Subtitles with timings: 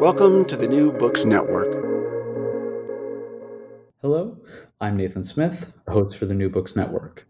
[0.00, 1.68] Welcome to the New Books Network.
[4.00, 4.38] Hello,
[4.80, 7.26] I'm Nathan Smith, host for the New Books Network.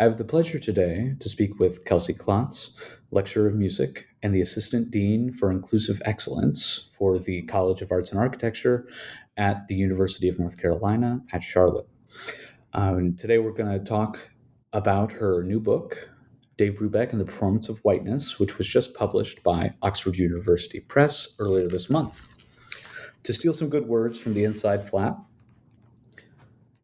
[0.00, 2.70] I have the pleasure today to speak with Kelsey Klotz,
[3.10, 8.12] lecturer of music and the assistant dean for inclusive excellence for the College of Arts
[8.12, 8.88] and Architecture
[9.36, 11.86] at the University of North Carolina at Charlotte.
[12.72, 14.30] Um, today we're going to talk
[14.72, 16.08] about her new book,
[16.56, 21.28] Dave Brubeck and the Performance of Whiteness, which was just published by Oxford University Press
[21.38, 22.28] earlier this month.
[23.24, 25.18] To steal some good words from the inside flap,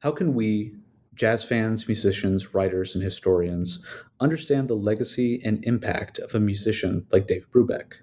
[0.00, 0.74] how can we,
[1.14, 3.78] jazz fans, musicians, writers, and historians,
[4.20, 7.94] understand the legacy and impact of a musician like Dave Brubeck?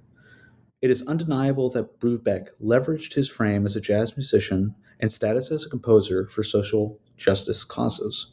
[0.81, 5.65] It is undeniable that Brubeck leveraged his frame as a jazz musician and status as
[5.65, 8.31] a composer for social justice causes.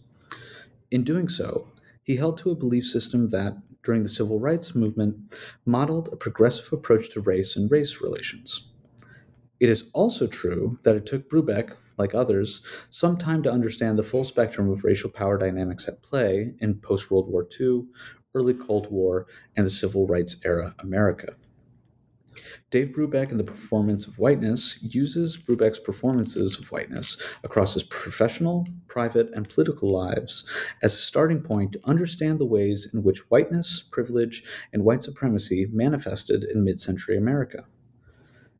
[0.91, 1.69] In doing so,
[2.07, 5.17] he held to a belief system that, during the civil rights movement,
[5.65, 8.69] modeled a progressive approach to race and race relations.
[9.59, 14.05] It is also true that it took Brubeck, like others, some time to understand the
[14.05, 17.87] full spectrum of racial power dynamics at play in post World War II,
[18.35, 19.27] early Cold War,
[19.57, 21.35] and the civil rights era America.
[22.71, 28.67] Dave Brubeck in The Performance of Whiteness uses Brubeck's performances of whiteness across his professional,
[28.89, 30.45] private, and political lives
[30.83, 34.43] as a starting point to understand the ways in which whiteness, privilege,
[34.73, 37.67] and white supremacy manifested in mid century America.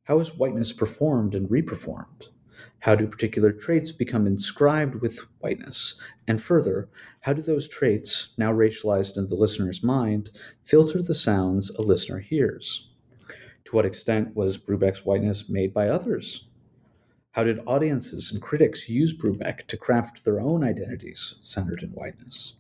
[0.05, 2.29] How is whiteness performed and reperformed?
[2.81, 5.95] How do particular traits become inscribed with whiteness?
[6.29, 6.89] And further,
[7.23, 10.31] how do those traits, now racialized in the listener's mind,
[10.65, 12.89] filter the sounds a listener hears?
[13.67, 16.47] To what extent was Brubeck's whiteness made by others?
[17.33, 22.55] How did audiences and critics use Brubeck to craft their own identities centered in whiteness?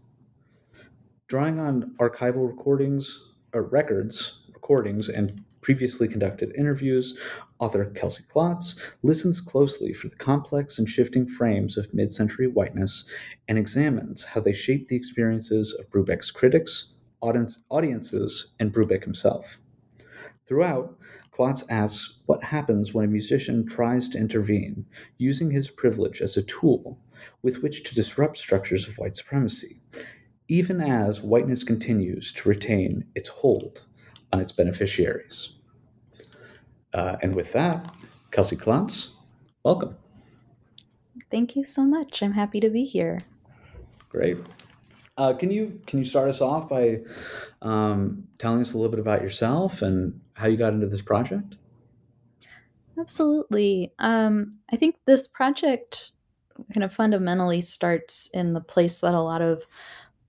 [1.28, 3.20] Drawing on archival recordings,
[3.54, 7.16] or uh, records, recordings, and previously conducted interviews,
[7.60, 13.04] author Kelsey Klotz listens closely for the complex and shifting frames of mid century whiteness
[13.46, 19.60] and examines how they shape the experiences of Brubeck's critics, audience, audiences, and Brubeck himself.
[20.46, 20.96] Throughout,
[21.32, 24.86] Klotz asks what happens when a musician tries to intervene,
[25.18, 27.00] using his privilege as a tool
[27.42, 29.80] with which to disrupt structures of white supremacy,
[30.46, 33.82] even as whiteness continues to retain its hold
[34.32, 35.50] on its beneficiaries.
[36.94, 37.92] Uh, and with that,
[38.30, 39.14] Kelsey Klotz,
[39.64, 39.96] welcome.
[41.28, 42.22] Thank you so much.
[42.22, 43.22] I'm happy to be here.
[44.08, 44.38] Great.
[45.18, 47.00] Uh, can you can you start us off by
[47.62, 51.56] um, telling us a little bit about yourself and how you got into this project?
[52.98, 53.92] Absolutely.
[53.98, 56.12] Um, I think this project
[56.72, 59.64] kind of fundamentally starts in the place that a lot of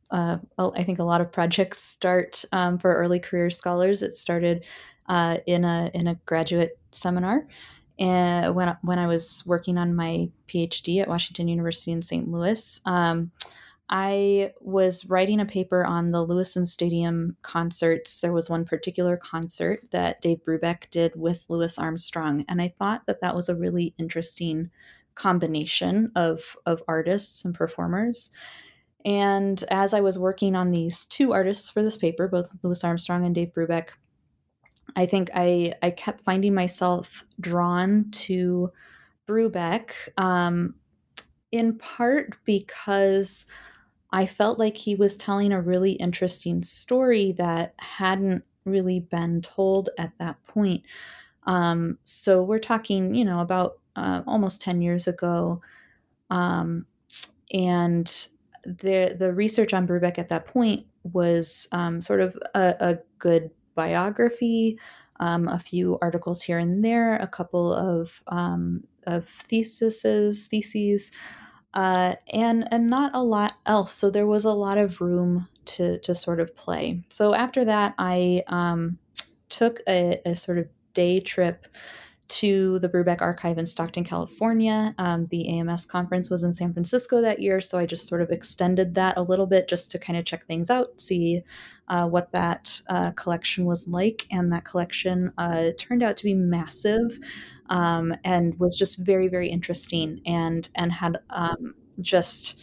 [0.10, 4.02] uh, I think a lot of projects start um, for early career scholars.
[4.02, 4.64] It started
[5.08, 7.46] uh, in a in a graduate seminar,
[8.00, 12.30] and when when I was working on my PhD at Washington University in St.
[12.30, 12.80] Louis.
[12.86, 13.32] Um,
[13.90, 18.20] I was writing a paper on the Lewisohn Stadium concerts.
[18.20, 23.06] There was one particular concert that Dave Brubeck did with Louis Armstrong, and I thought
[23.06, 24.70] that that was a really interesting
[25.16, 28.30] combination of of artists and performers.
[29.06, 33.26] And as I was working on these two artists for this paper, both Louis Armstrong
[33.26, 33.90] and Dave Brubeck,
[34.98, 38.72] I think I I kept finding myself drawn to
[39.28, 40.76] Brubeck, um,
[41.52, 43.46] in part because
[44.12, 49.90] I felt like he was telling a really interesting story that hadn't really been told
[49.98, 50.84] at that point.
[51.44, 55.62] Um, so we're talking, you know, about uh, almost 10 years ago.
[56.30, 56.86] Um,
[57.54, 58.28] and
[58.64, 63.50] the the research on Brubeck at that point was um, sort of a, a good
[63.76, 64.78] biography,
[65.20, 71.12] um, a few articles here and there, a couple of um, of theses, theses,
[71.74, 73.94] uh, and and not a lot else.
[73.94, 77.04] So there was a lot of room to to sort of play.
[77.10, 78.98] So after that, I um,
[79.50, 81.68] took a, a sort of day trip
[82.28, 84.94] to the Brubeck Archive in Stockton, California.
[84.98, 88.32] Um, the AMS conference was in San Francisco that year, so I just sort of
[88.32, 91.44] extended that a little bit just to kind of check things out, see
[91.88, 94.28] uh, what that uh, collection was like.
[94.32, 97.20] And that collection uh, turned out to be massive
[97.70, 102.60] um, and was just very, very interesting and and had um, just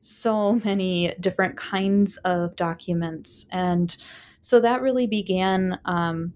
[0.00, 3.96] so many different kinds of documents and
[4.42, 6.34] so that really began um,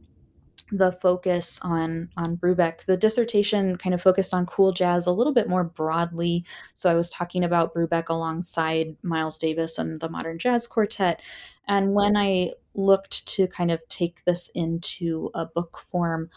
[0.72, 2.84] the focus on on Brubeck.
[2.86, 6.44] The dissertation kind of focused on cool jazz a little bit more broadly.
[6.74, 11.20] So I was talking about Brubeck alongside Miles Davis and the Modern Jazz Quartet.
[11.68, 16.30] And when I looked to kind of take this into a book form,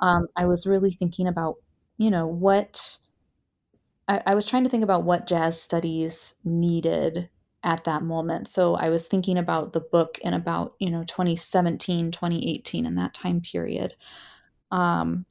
[0.00, 1.56] um, I was really thinking about,
[1.98, 2.98] you know, what
[4.08, 7.28] I, I was trying to think about what jazz studies needed
[7.62, 8.48] at that moment.
[8.48, 13.14] So I was thinking about the book in about, you know, 2017, 2018 in that
[13.14, 13.94] time period.
[14.72, 15.26] Um,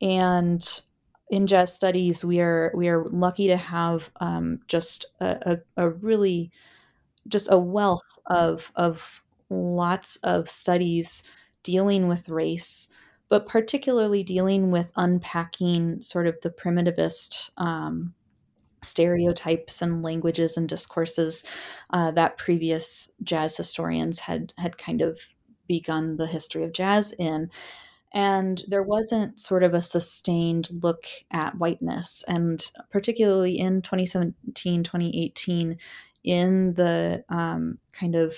[0.00, 0.66] and
[1.30, 5.90] in jazz studies, we are we are lucky to have um, just a, a, a,
[5.90, 6.50] really
[7.28, 11.22] just a wealth of of lots of studies
[11.62, 12.88] dealing with race,
[13.28, 18.14] but particularly dealing with unpacking sort of the primitivist um,
[18.82, 21.44] stereotypes and languages and discourses
[21.90, 25.20] uh, that previous jazz historians had had kind of
[25.66, 27.50] begun the history of jazz in.
[28.14, 32.24] And there wasn't sort of a sustained look at whiteness.
[32.26, 35.76] And particularly in 2017 2018
[36.26, 38.36] in the um, kind of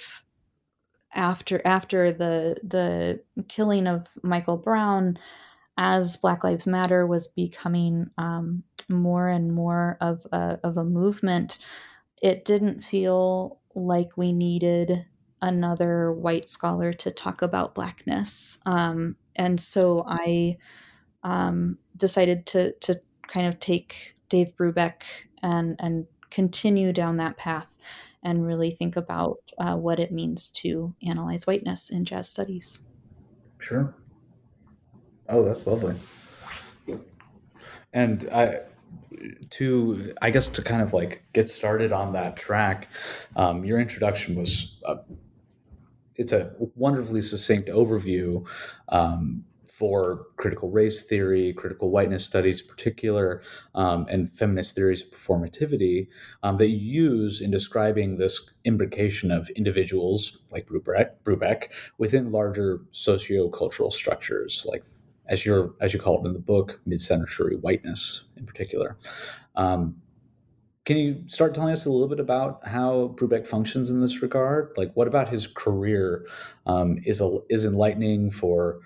[1.14, 5.18] after after the the killing of michael brown
[5.78, 11.58] as Black Lives Matter was becoming um, more and more of a, of a movement,
[12.20, 15.06] it didn't feel like we needed
[15.40, 18.58] another white scholar to talk about blackness.
[18.66, 20.58] Um, and so I
[21.22, 25.04] um, decided to to kind of take Dave Brubeck
[25.42, 27.76] and and continue down that path
[28.22, 32.78] and really think about uh, what it means to analyze whiteness in jazz studies.
[33.58, 33.94] Sure.
[35.28, 35.94] Oh, that's lovely.
[37.92, 38.60] And I,
[39.50, 42.88] to I guess to kind of like get started on that track,
[43.36, 44.96] um, your introduction was uh,
[46.16, 48.46] it's a wonderfully succinct overview
[48.88, 53.42] um, for critical race theory, critical whiteness studies in particular,
[53.74, 56.08] um, and feminist theories of performativity
[56.42, 62.80] um, that you use in describing this imbrication of individuals like Brubeck, Brubeck within larger
[62.92, 64.84] sociocultural structures like
[65.28, 68.96] as you as you call it in the book, mid-century whiteness in particular.
[69.56, 69.96] Um,
[70.84, 74.72] can you start telling us a little bit about how Brubeck functions in this regard?
[74.78, 76.26] Like, what about his career
[76.64, 78.80] um, is a, is enlightening for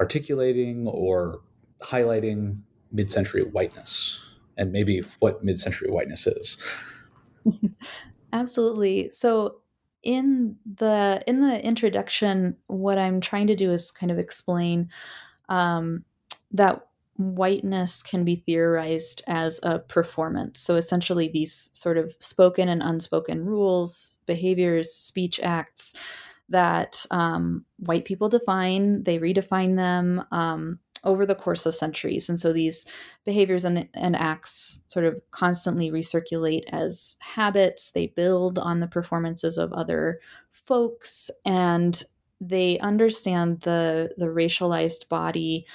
[0.00, 1.40] articulating or
[1.82, 2.58] highlighting
[2.92, 4.20] mid-century whiteness,
[4.56, 6.58] and maybe what mid-century whiteness is?
[8.32, 9.10] Absolutely.
[9.10, 9.60] So
[10.02, 14.90] in the in the introduction, what I'm trying to do is kind of explain
[15.48, 16.04] um,
[16.52, 16.86] that
[17.16, 20.60] whiteness can be theorized as a performance.
[20.60, 25.94] So essentially, these sort of spoken and unspoken rules, behaviors, speech acts
[26.48, 32.28] that um, white people define, they redefine them um, over the course of centuries.
[32.28, 32.86] And so these
[33.24, 39.58] behaviors and, and acts sort of constantly recirculate as habits, they build on the performances
[39.58, 40.20] of other
[40.52, 42.02] folks and
[42.40, 45.66] they understand the the racialized body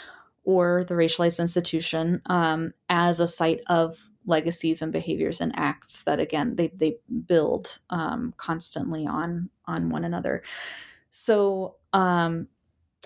[0.43, 6.19] or the racialized institution um, as a site of legacies and behaviors and acts that
[6.19, 10.43] again they they build um, constantly on on one another.
[11.11, 12.47] So um,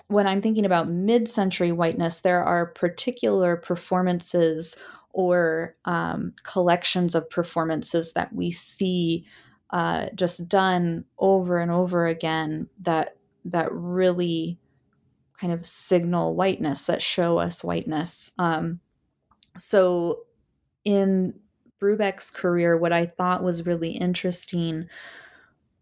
[0.08, 4.76] when I'm thinking about mid-century whiteness, there are particular performances
[5.12, 9.24] or um, collections of performances that we see
[9.70, 14.58] uh, just done over and over again that that really
[15.38, 18.80] kind of signal whiteness that show us whiteness um,
[19.56, 20.20] so
[20.84, 21.34] in
[21.80, 24.88] brubeck's career what i thought was really interesting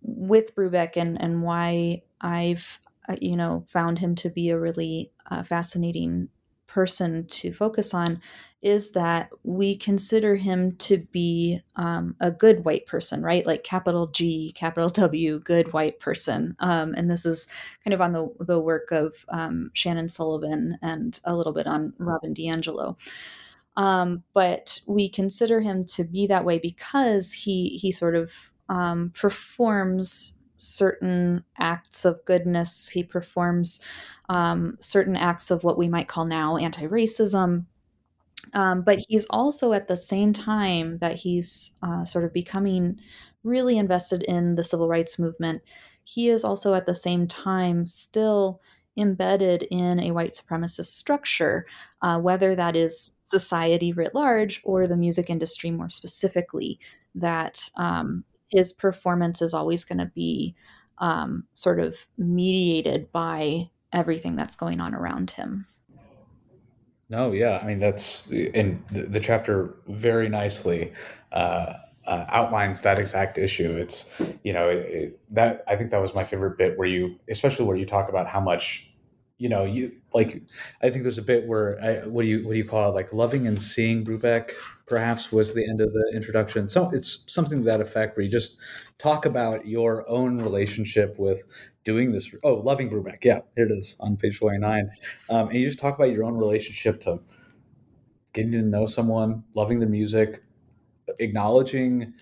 [0.03, 5.11] with brubeck and and why i've uh, you know found him to be a really
[5.31, 6.29] uh, fascinating
[6.67, 8.21] person to focus on
[8.63, 13.45] is that we consider him to be um, a good white person, right?
[13.45, 16.57] Like capital G, capital W, good white person.
[16.61, 17.49] Um, and this is
[17.85, 21.93] kind of on the, the work of um, Shannon Sullivan and a little bit on
[21.99, 22.97] Robin DiAngelo.
[23.77, 28.33] Um, but we consider him to be that way because he he sort of
[28.69, 32.89] um, performs certain acts of goodness.
[32.91, 33.81] He performs
[34.29, 37.67] um, certain acts of what we might call now anti-racism
[38.55, 42.99] um, but he's also at the same time that he's uh, sort of becoming
[43.45, 45.63] really invested in the civil rights movement,
[46.05, 48.61] he is also at the same time still
[48.97, 51.67] embedded in a white supremacist structure,
[52.03, 56.79] uh, whether that is society writ large or the music industry more specifically,
[57.15, 60.55] that um, his performance is always going to be
[60.99, 65.67] um, sort of mediated by everything that's going on around him.
[67.09, 70.93] No, yeah, I mean that's in the, the chapter very nicely
[71.31, 71.75] uh,
[72.07, 73.77] uh, outlines that exact issue.
[73.77, 74.11] It's
[74.43, 77.67] you know it, it, that I think that was my favorite bit where you, especially
[77.67, 78.89] where you talk about how much
[79.39, 80.43] you know you like.
[80.83, 82.95] I think there's a bit where I, what do you what do you call it
[82.95, 84.53] like loving and seeing Brubeck
[84.87, 86.69] perhaps was the end of the introduction.
[86.69, 88.59] So it's something to that effect where you just
[88.99, 91.47] talk about your own relationship with
[91.83, 92.35] doing this.
[92.43, 93.25] Oh, loving Brubeck.
[93.25, 94.91] Yeah, here it is on page 29.
[95.31, 97.21] Um, and you just talk about your own relationship to
[98.35, 100.43] getting to know someone, loving the music,
[101.19, 102.13] acknowledging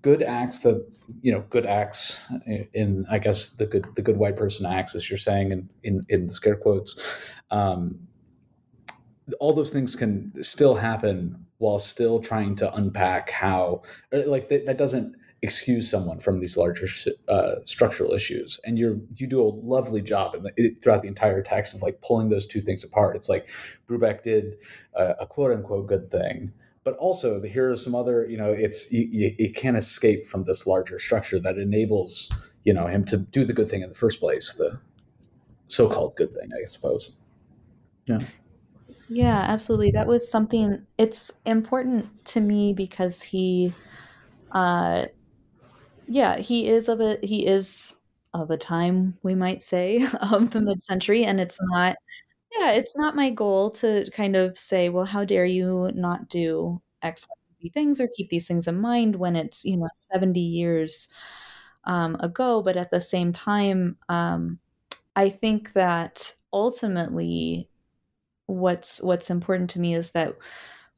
[0.00, 0.86] good acts that
[1.20, 2.26] you know good acts
[2.72, 6.06] in i guess the good the good white person acts as you're saying in in,
[6.08, 7.14] in the scare quotes
[7.50, 7.98] um,
[9.40, 14.78] all those things can still happen while still trying to unpack how like that, that
[14.78, 16.86] doesn't excuse someone from these larger
[17.28, 18.60] uh, structural issues.
[18.64, 22.00] And you're you do a lovely job in the, throughout the entire text of like
[22.00, 23.16] pulling those two things apart.
[23.16, 23.48] It's like
[23.88, 24.56] brubeck did
[24.94, 26.52] a quote unquote good thing
[26.84, 30.26] but also the, here are some other you know it's you, you, you, can't escape
[30.26, 32.30] from this larger structure that enables
[32.64, 34.78] you know him to do the good thing in the first place the
[35.68, 37.12] so-called good thing i suppose.
[38.06, 38.20] Yeah.
[39.08, 39.92] Yeah absolutely.
[39.92, 43.72] That was something it's important to me because he
[44.50, 45.06] uh
[46.06, 48.00] yeah, he is of a he is
[48.34, 51.96] of a time, we might say, of the mid-century, and it's not
[52.58, 56.80] yeah, it's not my goal to kind of say, "Well, how dare you not do
[57.02, 60.40] X, Y, Z things or keep these things in mind when it's, you know, 70
[60.40, 61.08] years,
[61.84, 64.58] um, ago," but at the same time, um,
[65.16, 67.70] I think that ultimately
[68.46, 70.36] what's what's important to me is that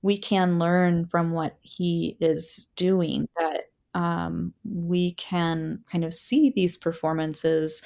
[0.02, 3.62] we can learn from what he is doing, that
[3.94, 7.82] um, we can kind of see these performances.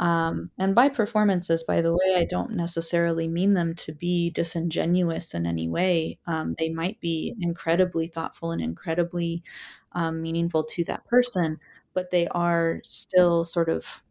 [0.00, 5.34] Um, and by performances, by the way, I don't necessarily mean them to be disingenuous
[5.34, 6.18] in any way.
[6.26, 9.44] Um, they might be incredibly thoughtful and incredibly
[9.92, 11.58] um, meaningful to that person,
[11.92, 14.02] but they are still sort of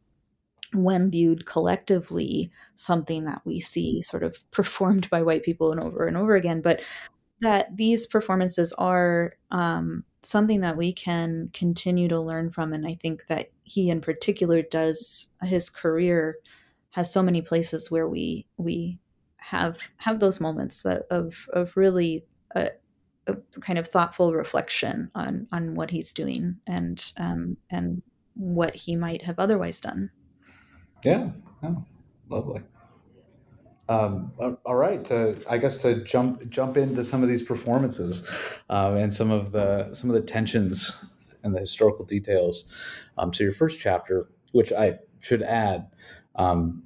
[0.74, 6.06] when viewed collectively, something that we see sort of performed by white people and over
[6.06, 6.62] and over again.
[6.62, 6.82] But
[7.42, 12.94] that these performances are um, something that we can continue to learn from and i
[12.94, 16.38] think that he in particular does his career
[16.92, 19.00] has so many places where we we
[19.38, 22.70] have have those moments that of of really a,
[23.28, 28.02] a kind of thoughtful reflection on on what he's doing and um and
[28.36, 30.10] what he might have otherwise done.
[31.04, 31.30] Yeah
[31.64, 31.84] oh,
[32.30, 32.62] lovely
[33.90, 34.32] um,
[34.66, 38.30] all right, to, I guess to jump jump into some of these performances
[38.70, 41.04] um, and some of the some of the tensions
[41.44, 42.66] and the historical details.
[43.18, 45.88] Um, so your first chapter, which I should add,
[46.36, 46.84] um,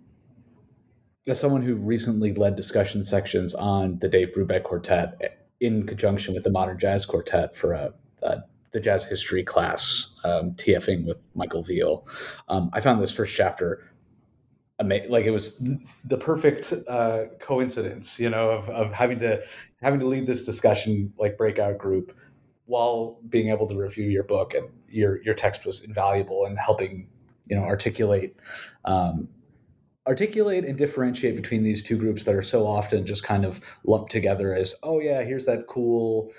[1.27, 6.43] as someone who recently led discussion sections on the Dave Brubeck Quartet in conjunction with
[6.43, 8.43] the Modern Jazz Quartet for a, a
[8.74, 12.07] the jazz history class, um, TFing with Michael Veal.
[12.50, 13.88] Um, I found this first chapter
[14.87, 15.61] like it was
[16.05, 19.41] the perfect uh, coincidence, you know, of, of having to
[19.81, 22.15] having to lead this discussion like breakout group
[22.65, 27.09] while being able to review your book and your your text was invaluable in helping
[27.47, 28.37] you know articulate
[28.85, 29.27] um,
[30.07, 34.11] articulate and differentiate between these two groups that are so often just kind of lumped
[34.11, 36.31] together as oh yeah here's that cool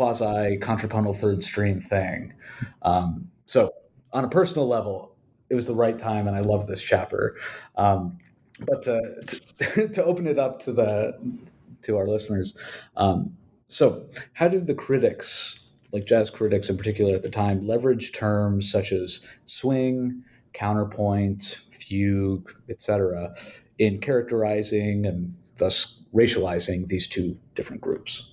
[0.00, 2.32] quasi contrapuntal third stream thing.
[2.80, 3.70] Um, so
[4.14, 5.09] on a personal level
[5.50, 7.36] it was the right time, and I love this chapter.
[7.76, 8.18] Um,
[8.66, 11.18] but to, to, to, open it up to the
[11.82, 12.56] to our listeners,
[12.96, 13.36] um,
[13.68, 18.70] so how did the critics, like jazz critics in particular at the time, leverage terms
[18.70, 23.34] such as swing, counterpoint, fugue, etc.,
[23.78, 28.32] in characterizing and thus racializing these two different groups.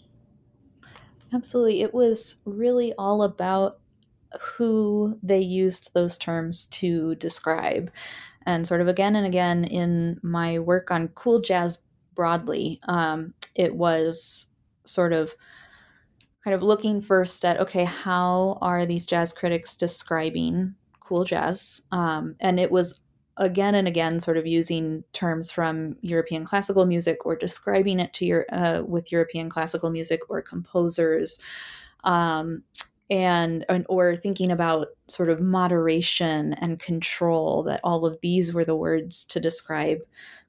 [1.33, 1.81] Absolutely.
[1.81, 3.79] It was really all about
[4.39, 7.91] who they used those terms to describe.
[8.45, 11.79] And sort of again and again in my work on cool jazz
[12.15, 14.47] broadly, um, it was
[14.85, 15.35] sort of
[16.43, 21.81] kind of looking first at okay, how are these jazz critics describing cool jazz?
[21.91, 22.99] Um, and it was
[23.35, 28.25] again and again sort of using terms from European classical music or describing it to
[28.25, 31.39] your uh, with European classical music or composers.
[32.03, 32.63] Um,
[33.09, 38.65] and, and or thinking about sort of moderation and control that all of these were
[38.65, 39.99] the words to describe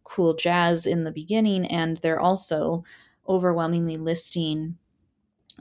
[0.05, 2.83] cool jazz in the beginning and they're also
[3.29, 4.77] overwhelmingly listing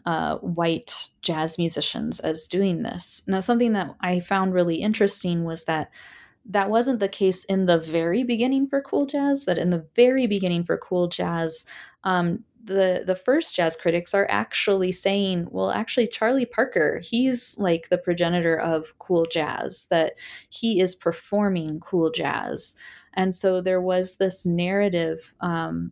[0.06, 3.24] uh, white jazz musicians as doing this.
[3.28, 5.92] Now something that i found really interesting was that
[6.50, 10.28] that wasn't the case in the very beginning for cool jazz that in the very
[10.28, 11.66] beginning for cool jazz
[12.06, 17.90] um, the the first jazz critics are actually saying well actually charlie parker he's like
[17.90, 20.14] the progenitor of cool jazz that
[20.50, 22.76] he is performing cool jazz
[23.14, 25.92] and so there was this narrative um,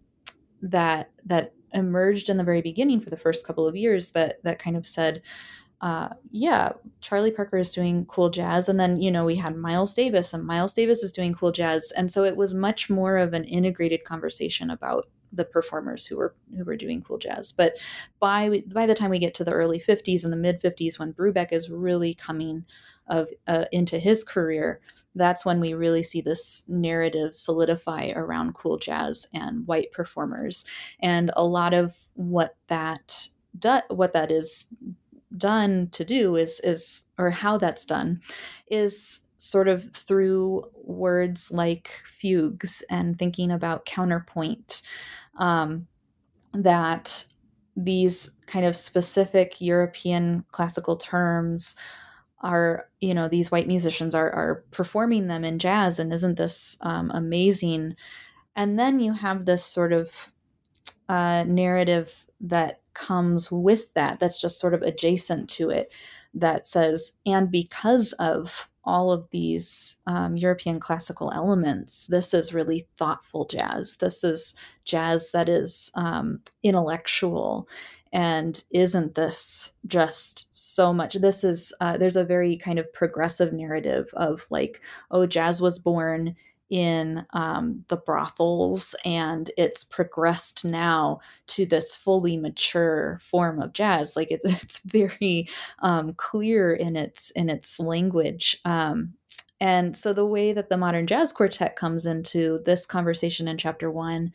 [0.61, 4.59] that that emerged in the very beginning for the first couple of years that that
[4.59, 5.21] kind of said
[5.81, 8.69] uh, yeah, Charlie Parker is doing cool jazz.
[8.69, 11.91] And then, you know, we had Miles Davis, and Miles Davis is doing cool jazz.
[11.97, 16.35] And so it was much more of an integrated conversation about the performers who were
[16.55, 17.51] who were doing cool jazz.
[17.51, 17.73] But
[18.19, 21.13] by by the time we get to the early 50s and the mid 50s, when
[21.13, 22.65] Brubeck is really coming
[23.07, 24.79] of uh, into his career,
[25.13, 30.65] that's when we really see this narrative solidify around cool jazz and white performers.
[30.99, 34.65] And a lot of what that do, what that is
[35.37, 38.21] done to do is is or how that's done
[38.67, 44.81] is sort of through words like fugues and thinking about counterpoint
[45.37, 45.87] um,
[46.53, 47.25] that
[47.75, 51.75] these kind of specific european classical terms
[52.45, 56.77] are you know these white musicians are are performing them in jazz and isn't this
[56.81, 57.95] um, amazing?
[58.55, 60.31] And then you have this sort of
[61.09, 65.91] uh, narrative that comes with that that's just sort of adjacent to it
[66.33, 72.07] that says and because of all of these um, european classical elements.
[72.07, 73.97] This is really thoughtful jazz.
[73.97, 77.67] This is jazz that is um, intellectual.
[78.13, 83.51] And isn't this just so much this is uh, there's a very kind of progressive
[83.51, 86.35] narrative of like oh jazz was born
[86.69, 94.15] in um, the brothels, and it's progressed now to this fully mature form of jazz.
[94.15, 95.47] Like it, it's very
[95.79, 98.59] um, clear in its in its language.
[98.65, 99.13] Um,
[99.61, 103.89] and so the way that the modern jazz quartet comes into this conversation in chapter
[103.89, 104.33] one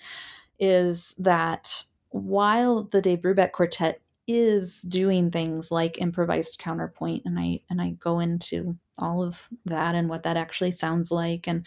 [0.59, 7.59] is that while the Dave Brubeck quartet is doing things like improvised counterpoint and i
[7.69, 11.67] and i go into all of that and what that actually sounds like and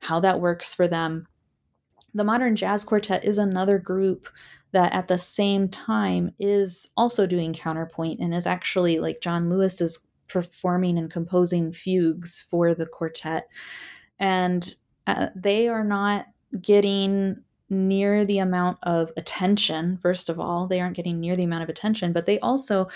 [0.00, 1.26] how that works for them.
[2.12, 4.28] The modern jazz quartet is another group
[4.72, 9.80] that at the same time is also doing counterpoint and is actually like john lewis
[9.80, 13.48] is performing and composing fugues for the quartet.
[14.18, 14.74] And
[15.06, 16.26] uh, they are not
[16.60, 17.36] getting
[17.70, 19.96] near the amount of attention.
[19.98, 22.88] First of all, they aren't getting near the amount of attention, but they also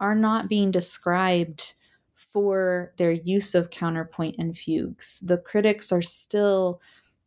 [0.00, 1.74] are not being described
[2.14, 5.20] for their use of counterpoint and fugues.
[5.20, 6.80] The critics are still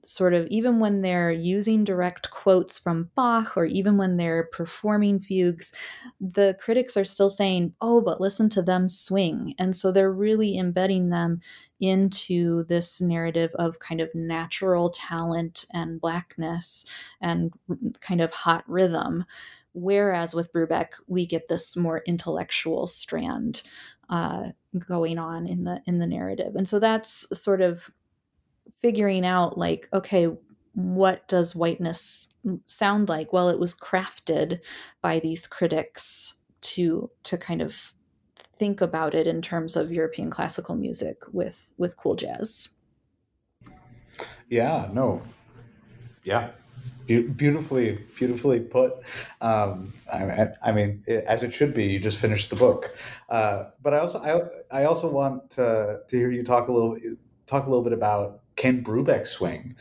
[0.03, 5.19] sort of even when they're using direct quotes from Bach or even when they're performing
[5.19, 5.73] fugues,
[6.21, 9.55] the critics are still saying, oh, but listen to them swing.
[9.58, 11.41] And so they're really embedding them
[11.79, 16.85] into this narrative of kind of natural talent and blackness
[17.21, 17.53] and
[17.99, 19.25] kind of hot rhythm.
[19.73, 23.63] Whereas with Brubeck, we get this more intellectual strand
[24.09, 24.49] uh,
[24.88, 27.89] going on in the in the narrative, and so that's sort of
[28.81, 30.27] figuring out like okay
[30.73, 32.27] what does whiteness
[32.65, 34.59] sound like well it was crafted
[35.01, 37.93] by these critics to to kind of
[38.58, 42.70] think about it in terms of european classical music with with cool jazz.
[44.50, 45.22] Yeah no.
[46.24, 46.52] Yeah.
[47.06, 48.94] Be- beautifully beautifully put.
[49.39, 52.98] Um, I, I, mean as it should be you just finished the book.
[53.30, 54.20] Uh, but i also
[54.72, 56.98] i, I also want to, to hear you talk a little
[57.46, 59.76] talk a little bit about Ken Brubeck swing?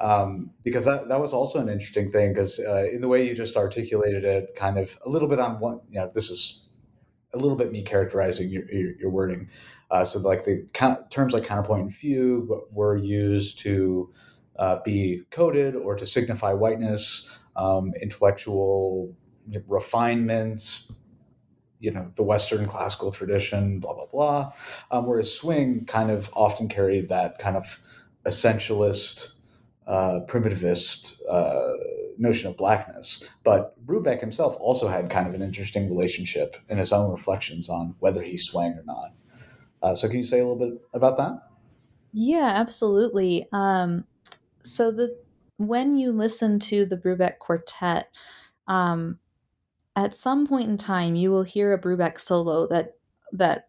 [0.00, 3.34] Um, because that, that was also an interesting thing because uh, in the way you
[3.34, 6.63] just articulated it, kind of a little bit on one, you know, this is
[7.34, 9.48] a little bit me characterizing your, your, your wording.
[9.90, 10.66] Uh, so like the
[11.10, 14.12] terms like counterpoint and fugue were used to
[14.58, 17.38] uh, be coded or to signify whiteness.
[17.56, 19.14] um, intellectual
[19.68, 20.92] refinements,
[21.78, 24.52] you know, the Western classical tradition, blah, blah, blah.
[24.90, 27.80] Um, whereas swing kind of often carried that kind of
[28.26, 29.34] essentialist,
[29.86, 31.74] uh, primitivist uh,
[32.18, 33.28] notion of blackness.
[33.44, 37.96] But Brubeck himself also had kind of an interesting relationship in his own reflections on
[38.00, 39.12] whether he swang or not.
[39.82, 41.42] Uh, so, can you say a little bit about that?
[42.12, 43.48] Yeah, absolutely.
[43.52, 44.04] Um,
[44.62, 45.16] so the
[45.56, 48.08] when you listen to the Brubeck Quartet,
[48.66, 49.18] um,
[49.96, 52.96] at some point in time, you will hear a Brubeck solo that
[53.32, 53.68] that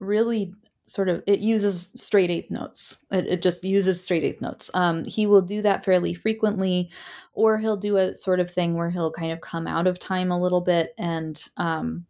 [0.00, 2.98] really sort of it uses straight eighth notes.
[3.10, 4.70] It, it just uses straight eighth notes.
[4.74, 6.90] Um, he will do that fairly frequently,
[7.32, 10.30] or he'll do a sort of thing where he'll kind of come out of time
[10.30, 12.06] a little bit and um,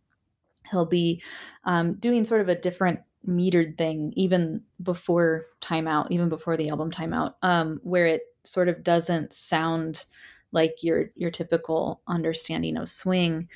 [0.70, 1.22] he'll be
[1.64, 6.68] um, doing sort of a different metered thing even before Time Out even before the
[6.68, 10.04] album Time Out um, where it sort of doesn't sound
[10.52, 13.48] like your your typical understanding of swing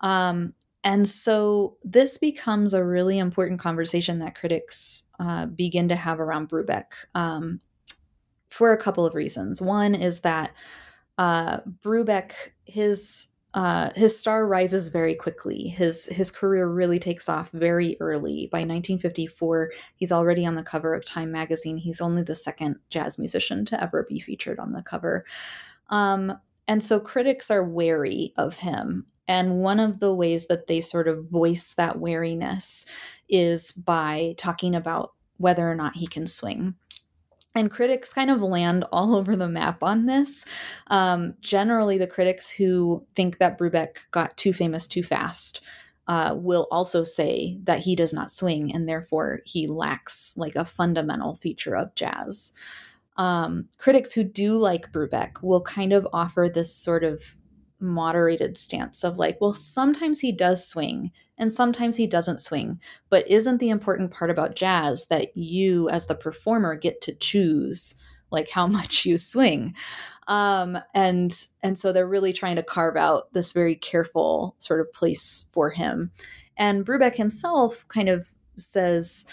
[0.00, 0.54] um,
[0.86, 6.48] and so this becomes a really important conversation that critics uh, begin to have around
[6.48, 7.60] brubeck um,
[8.48, 10.52] for a couple of reasons one is that
[11.18, 12.32] uh, brubeck
[12.64, 15.68] his uh, his star rises very quickly.
[15.68, 18.50] His his career really takes off very early.
[18.52, 21.78] By 1954, he's already on the cover of Time magazine.
[21.78, 25.24] He's only the second jazz musician to ever be featured on the cover.
[25.88, 29.06] Um, and so critics are wary of him.
[29.28, 32.86] And one of the ways that they sort of voice that wariness
[33.28, 36.74] is by talking about whether or not he can swing
[37.56, 40.44] and critics kind of land all over the map on this.
[40.88, 45.60] Um, generally, the critics who think that Brubeck got too famous too fast
[46.06, 50.64] uh, will also say that he does not swing and therefore he lacks like a
[50.64, 52.52] fundamental feature of jazz.
[53.16, 57.34] Um, critics who do like Brubeck will kind of offer this sort of
[57.80, 62.80] moderated stance of like, well, sometimes he does swing and sometimes he doesn't swing.
[63.10, 67.94] But isn't the important part about jazz that you, as the performer, get to choose
[68.30, 69.74] like how much you swing?
[70.28, 74.92] Um, and and so they're really trying to carve out this very careful sort of
[74.92, 76.10] place for him.
[76.56, 79.26] And Brubeck himself kind of says,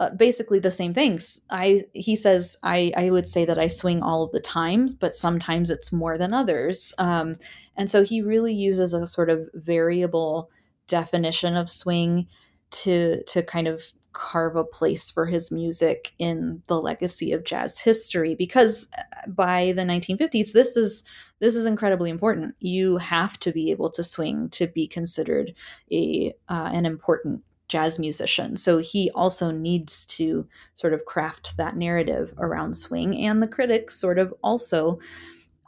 [0.00, 1.42] uh, basically the same things.
[1.50, 5.14] I he says I I would say that I swing all of the times, but
[5.14, 6.94] sometimes it's more than others.
[6.96, 7.36] Um,
[7.80, 10.50] and so he really uses a sort of variable
[10.86, 12.28] definition of swing
[12.70, 17.78] to to kind of carve a place for his music in the legacy of jazz
[17.78, 21.04] history because uh, by the 1950s this is
[21.38, 25.54] this is incredibly important you have to be able to swing to be considered
[25.90, 28.56] a uh, an important jazz musician.
[28.56, 33.16] So he also needs to sort of craft that narrative around swing.
[33.24, 34.98] And the critics sort of also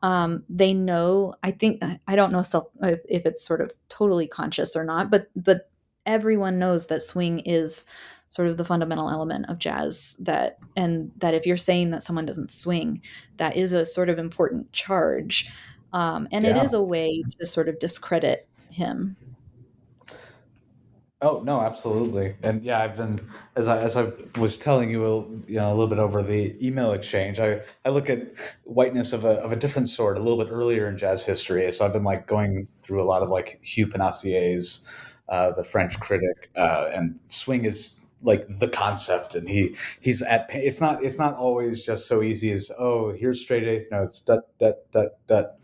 [0.02, 1.34] um, they know.
[1.42, 2.42] I think I don't know
[2.82, 5.70] if, if it's sort of totally conscious or not, but but
[6.06, 7.84] everyone knows that swing is
[8.28, 12.24] sort of the fundamental element of jazz that and that if you're saying that someone
[12.24, 13.00] doesn't swing
[13.36, 15.48] that is a sort of important charge
[15.92, 16.56] um, and yeah.
[16.56, 19.16] it is a way to sort of discredit him
[21.24, 23.20] Oh no, absolutely, and yeah, I've been
[23.54, 26.56] as I as I was telling you, a, you know, a little bit over the
[26.66, 27.38] email exchange.
[27.38, 28.26] I I look at
[28.64, 31.70] whiteness of a of a different sort a little bit earlier in jazz history.
[31.70, 34.84] So I've been like going through a lot of like Hugh Panassié's,
[35.28, 40.48] uh, the French critic, uh, and swing is like the concept, and he he's at.
[40.52, 44.40] It's not it's not always just so easy as oh here's straight eighth notes that
[44.58, 45.58] that that that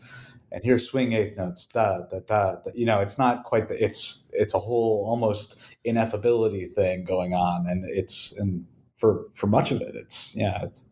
[0.50, 2.70] and here's swing eighth notes, da, da, da, da.
[2.74, 7.66] You know, it's not quite the, it's, it's a whole almost ineffability thing going on.
[7.68, 8.64] And it's, and
[8.96, 10.84] for, for much of it, it's, yeah, it's,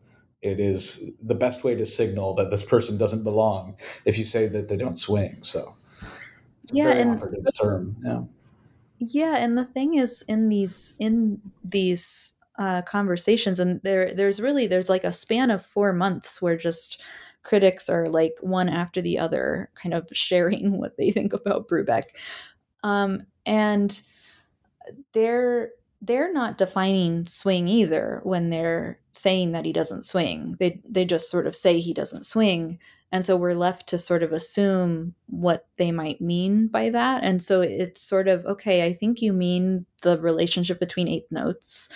[0.42, 4.46] it is the best way to signal that this person doesn't belong if you say
[4.46, 5.38] that they don't swing.
[5.40, 5.74] So
[6.62, 7.96] it's a yeah, very and, operative term.
[8.04, 8.20] Yeah.
[8.98, 9.36] Yeah.
[9.36, 14.88] And the thing is in these, in these, uh, conversations and there, there's really, there's
[14.88, 17.00] like a span of four months where just,
[17.46, 22.04] critics are like one after the other, kind of sharing what they think about Brubeck.
[22.82, 24.00] Um, and
[25.12, 25.70] they're
[26.02, 30.56] they're not defining swing either when they're saying that he doesn't swing.
[30.58, 32.78] They they just sort of say he doesn't swing.
[33.12, 37.22] And so we're left to sort of assume what they might mean by that.
[37.22, 41.88] And so it's sort of, okay, I think you mean the relationship between eighth notes.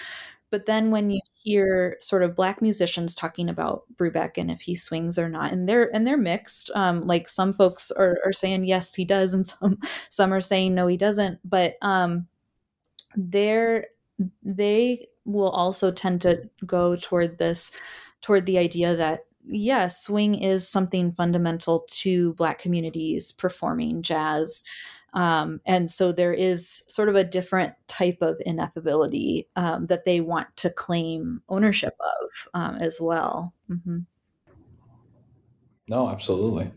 [0.51, 4.75] But then when you hear sort of black musicians talking about Brubeck and if he
[4.77, 6.71] swings or not, and they're and they're mixed.
[6.75, 10.75] Um, like some folks are, are saying yes he does, and some some are saying
[10.75, 11.39] no he doesn't.
[11.45, 12.27] But um,
[13.17, 13.87] they're
[14.43, 17.71] they will also tend to go toward this
[18.23, 24.63] toward the idea that yeah, swing is something fundamental to Black communities performing jazz.
[25.13, 30.21] Um, and so there is sort of a different type of ineffability um, that they
[30.21, 33.53] want to claim ownership of um, as well.
[33.69, 33.99] Mm-hmm.
[35.89, 36.71] No, absolutely.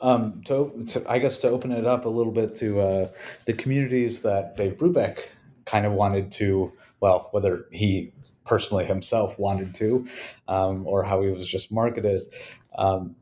[0.00, 3.08] Um, to, to, I guess to open it up a little bit to uh,
[3.46, 5.28] the communities that Dave Brubeck
[5.64, 8.12] kind of wanted to, well, whether he
[8.46, 10.06] personally himself wanted to,
[10.46, 12.22] um, or how he was just marketed.
[12.78, 13.16] Um,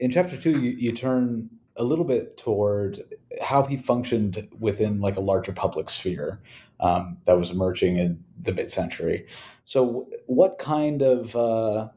[0.00, 3.00] in chapter two, you, you turn a little bit toward
[3.42, 6.40] how he functioned within like a larger public sphere
[6.80, 9.26] um, that was emerging in the mid-century.
[9.64, 11.88] So, what kind of uh,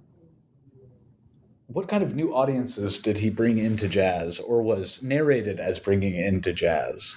[1.68, 6.16] what kind of new audiences did he bring into jazz, or was narrated as bringing
[6.16, 7.16] into jazz?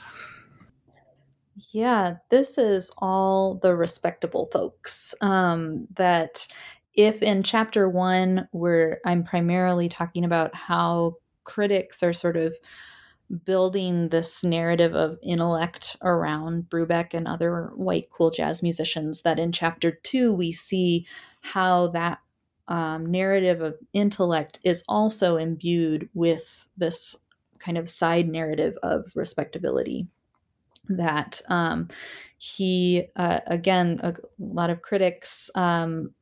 [1.73, 6.47] Yeah, this is all the respectable folks um, that
[6.95, 12.57] if in chapter one where I'm primarily talking about how critics are sort of
[13.45, 19.53] building this narrative of intellect around Brubeck and other white cool jazz musicians, that in
[19.53, 21.07] chapter two we see
[21.41, 22.19] how that
[22.69, 27.17] um, narrative of intellect is also imbued with this
[27.59, 30.07] kind of side narrative of respectability
[30.89, 31.89] that um,
[32.39, 36.13] he uh, again a lot of critics um,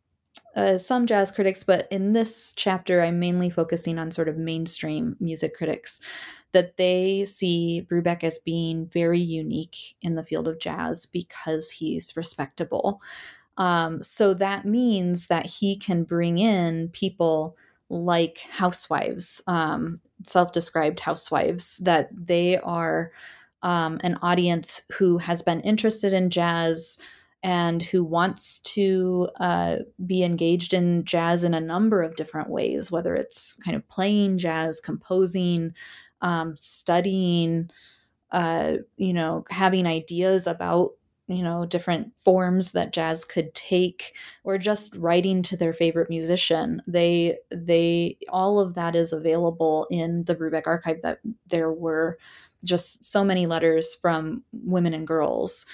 [0.57, 5.17] uh, some jazz critics but in this chapter i'm mainly focusing on sort of mainstream
[5.21, 6.01] music critics
[6.53, 12.17] that they see brubeck as being very unique in the field of jazz because he's
[12.17, 13.01] respectable.
[13.57, 17.57] Um, so that means that he can bring in people
[17.89, 23.11] like housewives um, self-described housewives that they are
[23.63, 26.99] um, an audience who has been interested in jazz
[27.43, 32.91] and who wants to uh, be engaged in jazz in a number of different ways,
[32.93, 35.73] whether it's kind of playing jazz, composing,
[36.21, 37.71] um, studying,
[38.33, 40.91] uh, you know, having ideas about
[41.31, 46.83] you know different forms that jazz could take or just writing to their favorite musician.
[46.87, 52.19] They they all of that is available in the brubeck archive that there were
[52.65, 55.65] just so many letters from women and girls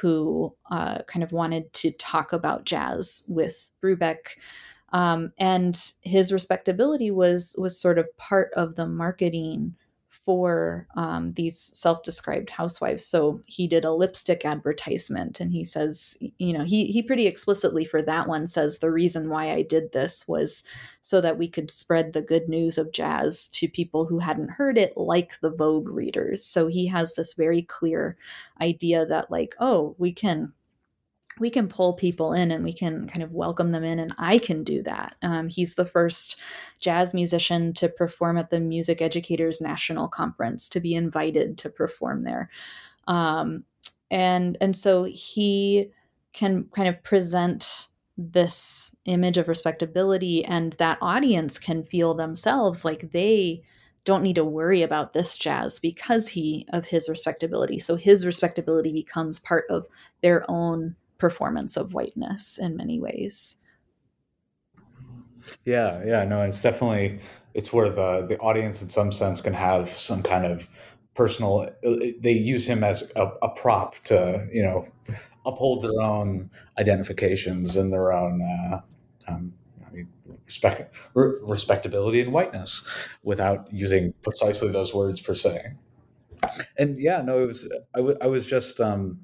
[0.00, 4.36] who uh, kind of wanted to talk about jazz with Brubeck.
[4.92, 9.74] Um, and his respectability was was sort of part of the marketing
[10.24, 13.06] for um, these self-described housewives.
[13.06, 17.84] So he did a lipstick advertisement, and he says, you know, he he pretty explicitly
[17.84, 20.64] for that one says the reason why I did this was
[21.02, 24.78] so that we could spread the good news of jazz to people who hadn't heard
[24.78, 26.44] it, like the Vogue readers.
[26.44, 28.16] So he has this very clear
[28.60, 30.52] idea that, like, oh, we can
[31.40, 34.38] we can pull people in and we can kind of welcome them in, and I
[34.38, 35.16] can do that.
[35.22, 36.36] Um, he's the first
[36.80, 42.22] jazz musician to perform at the Music Educators National Conference, to be invited to perform
[42.22, 42.50] there.
[43.06, 43.64] Um,
[44.10, 45.90] and and so he
[46.32, 53.10] can kind of present this image of respectability and that audience can feel themselves like
[53.10, 53.62] they
[54.04, 58.92] don't need to worry about this jazz because he of his respectability so his respectability
[58.92, 59.88] becomes part of
[60.22, 63.56] their own performance of whiteness in many ways.
[65.64, 67.18] Yeah, yeah, no, it's definitely
[67.54, 70.68] it's where the the audience in some sense can have some kind of
[71.14, 71.66] personal
[72.20, 74.86] they use him as a, a prop to you know
[75.46, 78.80] uphold their own identifications and their own uh,
[79.32, 79.54] um,
[80.44, 82.86] respect, respectability and whiteness
[83.22, 85.72] without using precisely those words per se.
[86.76, 89.20] And yeah, no, it was I, w- I was just um,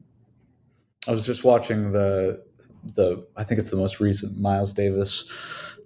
[1.08, 2.42] I was just watching the
[2.94, 5.24] the I think it's the most recent Miles Davis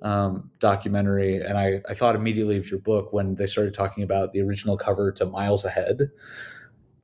[0.03, 4.33] um, documentary, and I, I thought immediately of your book when they started talking about
[4.33, 6.11] the original cover to Miles Ahead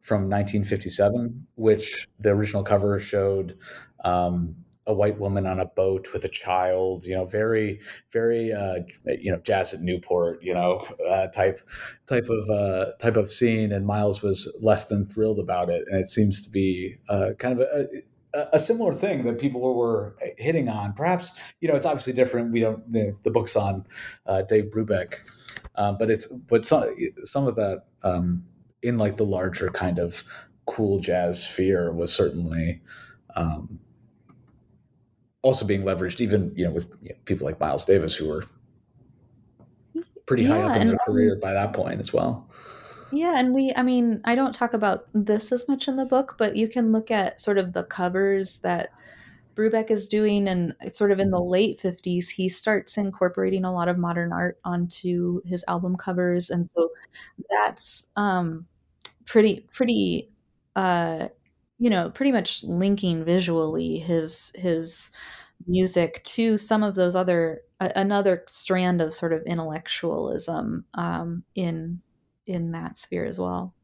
[0.01, 3.57] from 1957, which the original cover showed
[4.05, 7.81] um, a white woman on a boat with a child, you know, very,
[8.12, 11.61] very, uh, you know, jazz at Newport, you know, uh, type,
[12.07, 13.73] type of, uh, type of scene.
[13.73, 15.85] And Miles was less than thrilled about it.
[15.88, 17.87] And it seems to be uh, kind of a,
[18.53, 20.93] a similar thing that people were hitting on.
[20.93, 22.53] Perhaps you know it's obviously different.
[22.53, 23.87] We don't the, the book's on
[24.27, 25.14] uh, Dave Brubeck,
[25.75, 28.45] um, but it's but some some of that um,
[28.83, 30.23] in like the larger kind of
[30.66, 32.81] cool jazz sphere was certainly
[33.35, 33.81] um,
[35.42, 38.44] also being leveraged, even you know with you know, people like Miles Davis who were
[40.26, 42.48] pretty high up in their career by that point as well.
[43.12, 46.37] Yeah, and we, I mean, I don't talk about this as much in the book,
[46.38, 48.90] but you can look at sort of the covers that
[49.57, 53.72] Brubeck is doing, and it's sort of in the late 50s, he starts incorporating a
[53.72, 56.50] lot of modern art onto his album covers.
[56.50, 56.90] And so
[57.50, 58.66] that's um,
[59.26, 60.31] pretty, pretty,
[60.76, 61.29] uh,
[61.81, 65.11] you know, pretty much linking visually his, his
[65.66, 72.03] music to some of those other, another strand of sort of intellectualism um, in,
[72.47, 73.75] in that sphere as well.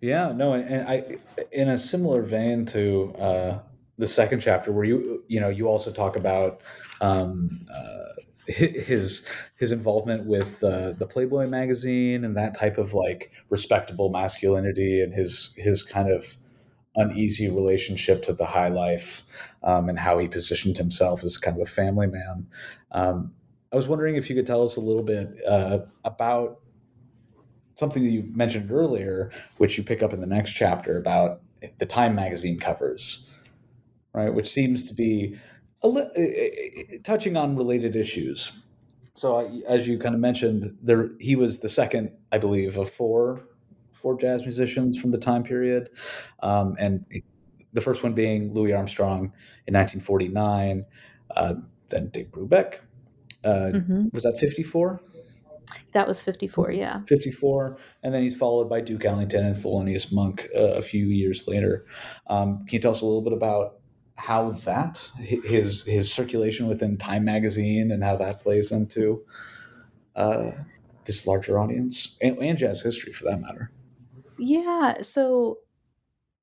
[0.00, 1.16] Yeah, no, and, and I,
[1.52, 3.58] in a similar vein to uh,
[3.98, 6.62] the second chapter, where you, you know, you also talk about
[7.00, 13.30] um, uh, his his involvement with uh, the Playboy magazine and that type of like
[13.50, 16.34] respectable masculinity, and his his kind of
[16.96, 19.22] uneasy relationship to the high life,
[19.62, 22.46] um, and how he positioned himself as kind of a family man.
[22.90, 23.34] Um,
[23.72, 26.60] I was wondering if you could tell us a little bit uh, about
[27.74, 31.42] something that you mentioned earlier, which you pick up in the next chapter about
[31.78, 33.30] the Time magazine covers,
[34.14, 34.32] right?
[34.32, 35.38] Which seems to be
[37.02, 38.52] touching on related issues.
[39.14, 43.44] So, as you kind of mentioned, there he was the second, I believe, of four
[43.92, 45.90] four jazz musicians from the time period,
[46.40, 47.04] um, and
[47.72, 49.32] the first one being Louis Armstrong
[49.66, 50.86] in 1949,
[51.34, 51.54] uh,
[51.88, 52.80] then Dave Brubeck.
[53.44, 54.06] Uh, mm-hmm.
[54.12, 55.00] Was that 54?
[55.92, 57.02] That was 54, yeah.
[57.02, 57.78] 54.
[58.02, 61.86] And then he's followed by Duke Ellington and Thelonious Monk uh, a few years later.
[62.28, 63.77] Um, can you tell us a little bit about
[64.18, 69.24] how that, his, his circulation within Time magazine and how that plays into
[70.16, 70.50] uh,
[71.04, 73.70] this larger audience and, and jazz history for that matter?
[74.38, 75.02] Yeah.
[75.02, 75.58] So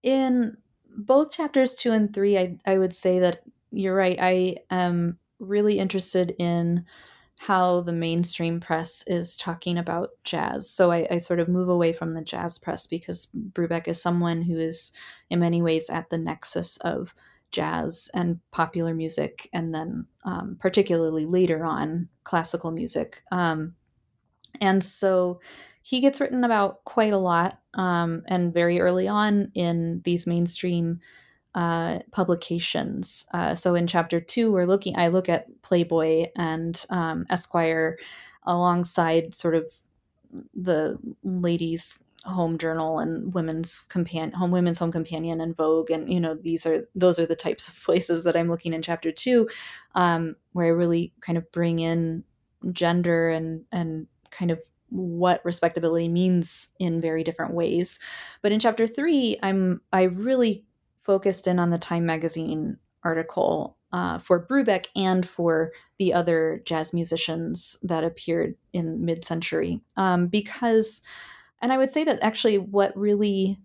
[0.03, 0.57] in
[0.97, 4.17] both chapters two and three, I, I would say that you're right.
[4.19, 6.85] I am really interested in
[7.37, 10.69] how the mainstream press is talking about jazz.
[10.69, 14.41] So I, I, sort of move away from the jazz press because Brubeck is someone
[14.41, 14.93] who is,
[15.29, 17.13] in many ways, at the nexus of
[17.51, 23.23] jazz and popular music, and then um, particularly later on, classical music.
[23.31, 23.75] Um,
[24.61, 25.39] and so
[25.81, 30.99] he gets written about quite a lot, um, and very early on in these mainstream
[31.53, 33.25] uh, publications.
[33.33, 34.97] Uh, so in chapter two, we're looking.
[34.97, 37.97] I look at Playboy and um, Esquire
[38.43, 39.71] alongside sort of
[40.53, 46.19] the ladies' home journal and women's companion home women's home companion and vogue and you
[46.19, 49.47] know these are those are the types of places that i'm looking in chapter two
[49.93, 52.23] um, where i really kind of bring in
[52.71, 54.59] gender and and kind of
[54.89, 57.99] what respectability means in very different ways
[58.41, 60.65] but in chapter three i'm i really
[61.05, 66.93] focused in on the Time magazine article uh, for Brubeck and for the other jazz
[66.93, 69.79] musicians that appeared in mid century.
[69.95, 71.01] Um, because,
[71.65, 73.59] and I would say that actually what really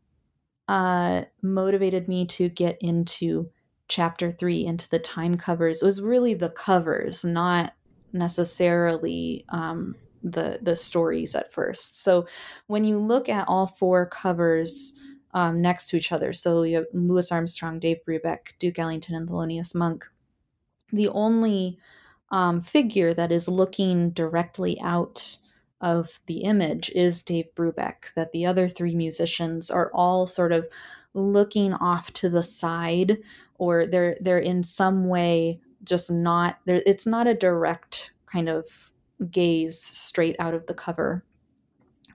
[0.68, 3.50] uh, motivated me to get into
[3.88, 7.74] chapter three, into the time covers, was really the covers, not
[8.14, 12.02] necessarily um, the the stories at first.
[12.02, 12.26] So
[12.68, 14.94] when you look at all four covers,
[15.34, 16.32] um, next to each other.
[16.32, 20.06] So you have Louis Armstrong, Dave Brubeck, Duke Ellington, and Thelonious Monk.
[20.90, 21.78] The only
[22.32, 25.36] um, figure that is looking directly out
[25.80, 30.66] of the image is Dave Brubeck, that the other three musicians are all sort of
[31.14, 33.18] looking off to the side
[33.58, 38.92] or they're they're in some way just not there it's not a direct kind of
[39.28, 41.24] gaze straight out of the cover.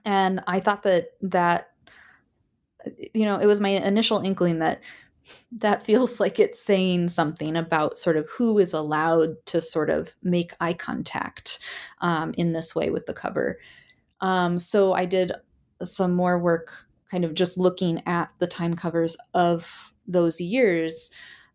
[0.06, 1.72] And i thought that that
[3.14, 4.80] you know, it was my initial inkling that
[5.52, 10.14] that feels like it's saying something about sort of who is allowed to sort of
[10.22, 11.58] make eye contact
[12.00, 13.58] um, in this way with the cover.
[14.20, 15.32] Um, so I did
[15.82, 21.10] some more work, kind of just looking at the time covers of those years,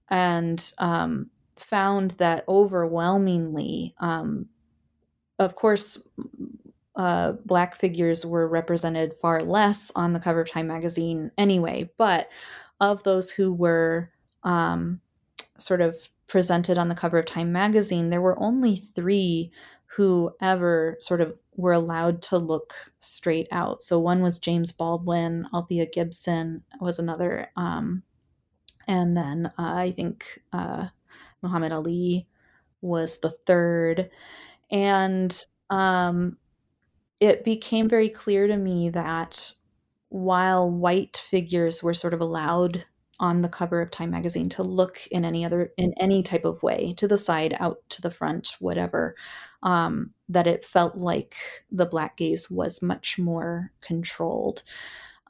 [0.09, 4.47] and um, found that overwhelmingly, um,
[5.39, 5.97] of course,
[6.95, 11.89] uh, black figures were represented far less on the cover of Time magazine anyway.
[11.97, 12.29] But
[12.81, 14.11] of those who were
[14.43, 14.99] um,
[15.57, 19.51] sort of presented on the cover of Time magazine, there were only three
[19.85, 23.81] who ever sort of were allowed to look straight out.
[23.81, 28.03] So one was James Baldwin, Althea Gibson was another, um,
[28.87, 30.87] and then uh, I think uh,
[31.41, 32.27] Muhammad Ali
[32.81, 34.09] was the third.
[34.71, 35.37] And
[35.69, 36.37] um,
[37.19, 39.53] it became very clear to me that
[40.11, 42.83] while white figures were sort of allowed
[43.17, 46.61] on the cover of Time magazine to look in any other in any type of
[46.61, 49.15] way to the side, out to the front, whatever,
[49.63, 51.35] um, that it felt like
[51.71, 54.63] the black gaze was much more controlled.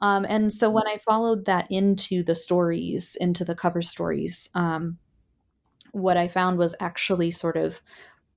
[0.00, 4.98] Um, and so when I followed that into the stories, into the cover stories, um,
[5.92, 7.82] what I found was actually sort of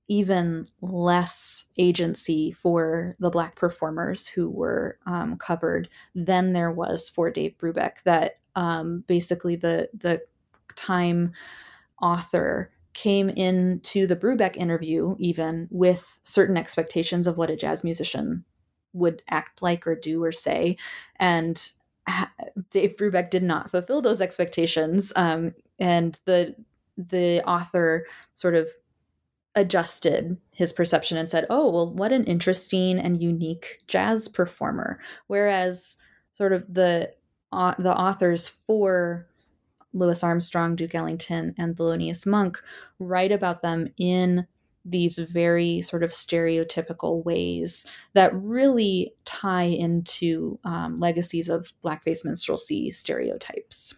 [0.08, 7.30] even less agency for the black performers who were um, covered than there was for
[7.30, 8.02] Dave Brubeck.
[8.04, 10.22] That um, basically the the
[10.76, 11.32] time
[12.00, 18.44] author came into the Brubeck interview even with certain expectations of what a jazz musician
[18.92, 20.76] would act like or do or say,
[21.16, 21.70] and
[22.70, 25.12] Dave Brubeck did not fulfill those expectations.
[25.16, 26.54] Um, and the
[26.96, 28.70] the author sort of
[29.56, 35.96] adjusted his perception and said, "Oh, well, what an interesting and unique jazz performer." Whereas,
[36.32, 37.12] sort of the
[37.52, 39.26] uh, the authors for
[39.92, 42.62] Louis Armstrong, Duke Ellington, and Thelonious Monk
[42.98, 44.46] write about them in
[44.84, 52.92] these very sort of stereotypical ways that really tie into um, legacies of blackface minstrelsy
[52.92, 53.94] stereotypes.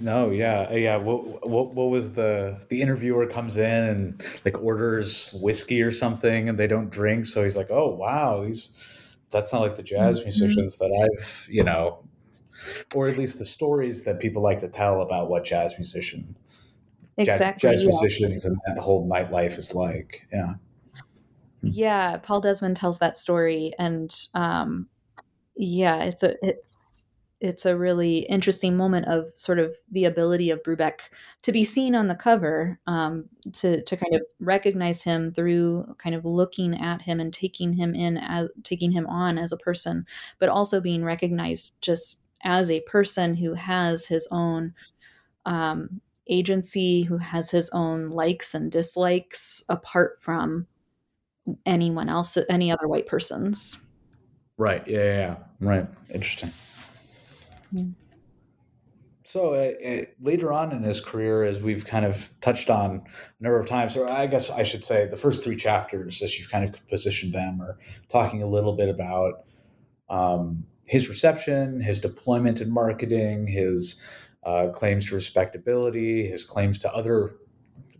[0.00, 0.96] No, yeah, yeah.
[0.96, 6.48] What, what what was the the interviewer comes in and like orders whiskey or something,
[6.48, 8.72] and they don't drink, so he's like, "Oh wow, he's
[9.30, 10.26] that's not like the jazz mm-hmm.
[10.26, 12.04] musicians that I've you know,
[12.94, 16.36] or at least the stories that people like to tell about what jazz musician,
[17.16, 18.00] exactly, jazz, jazz yes.
[18.00, 20.54] musicians and that whole nightlife is like." Yeah,
[21.60, 21.70] hmm.
[21.72, 22.18] yeah.
[22.18, 24.86] Paul Desmond tells that story, and um,
[25.56, 26.97] yeah, it's a it's
[27.40, 31.00] it's a really interesting moment of sort of the ability of Brubeck
[31.42, 36.14] to be seen on the cover, um, to to kind of recognize him through kind
[36.14, 40.04] of looking at him and taking him in as taking him on as a person,
[40.38, 44.74] but also being recognized just as a person who has his own
[45.46, 50.66] um, agency, who has his own likes and dislikes apart from
[51.64, 53.78] anyone else, any other white persons.
[54.56, 54.86] Right.
[54.86, 54.98] Yeah.
[54.98, 55.14] Yeah.
[55.14, 55.36] yeah.
[55.60, 55.86] Right.
[56.12, 56.52] Interesting.
[59.28, 63.02] So uh, uh, later on in his career, as we've kind of touched on
[63.38, 66.38] a number of times, or I guess I should say the first three chapters, as
[66.38, 69.44] you've kind of positioned them, are talking a little bit about
[70.08, 74.00] um, his reception, his deployment in marketing, his
[74.44, 77.34] uh, claims to respectability, his claims to other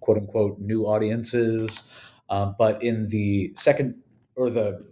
[0.01, 1.93] quote unquote new audiences.
[2.31, 3.97] Um, but in the second
[4.35, 4.83] or the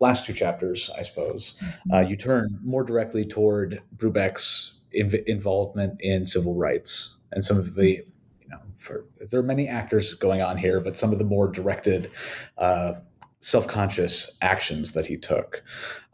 [0.00, 1.92] last two chapters, I suppose, mm-hmm.
[1.92, 7.74] uh, you turn more directly toward Brubeck's inv- involvement in civil rights and some of
[7.74, 8.04] the,
[8.40, 11.48] you know, for, there are many actors going on here, but some of the more
[11.48, 12.10] directed,
[12.58, 12.94] uh,
[13.40, 15.62] self-conscious actions that he took.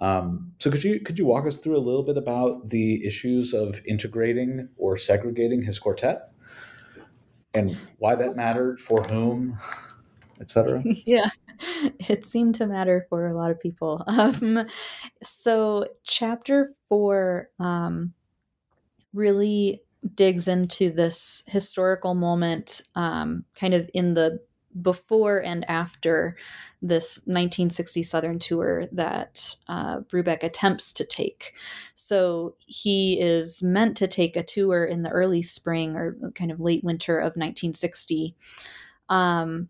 [0.01, 3.55] Um, so could you could you walk us through a little bit about the issues
[3.55, 6.31] of integrating or segregating his quartet
[7.55, 9.59] and why that mattered for whom,
[10.41, 10.83] etc.
[11.07, 11.31] Yeah.
[12.09, 14.05] it seemed to matter for a lot of people.
[14.13, 14.67] Um,
[15.23, 18.13] so, chapter four um,
[19.13, 19.83] really
[20.15, 24.41] digs into this historical moment, um, kind of in the
[24.81, 26.37] before and after
[26.81, 31.55] this 1960 Southern tour that uh, Brubeck attempts to take.
[31.95, 36.61] So he is meant to take a tour in the early spring or kind of
[36.61, 38.35] late winter of 1960.
[39.09, 39.69] Um,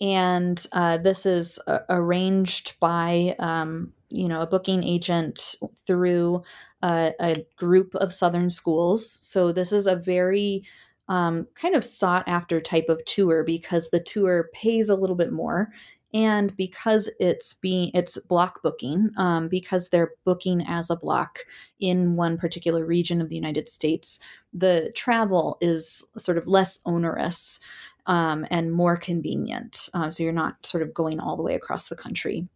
[0.00, 6.42] and uh, this is uh, arranged by um, you know a booking agent through
[6.82, 9.18] a, a, group of southern schools.
[9.22, 10.64] So this is a very
[11.08, 15.32] um, kind of sought after type of tour because the tour pays a little bit
[15.32, 15.70] more.
[16.12, 21.40] And because it's being it's block booking um, because they're booking as a block
[21.80, 24.20] in one particular region of the united states
[24.52, 27.58] the travel is sort of less onerous
[28.06, 29.88] um, and more convenient.
[29.94, 32.48] Um, so you're not sort of going all the way across the country.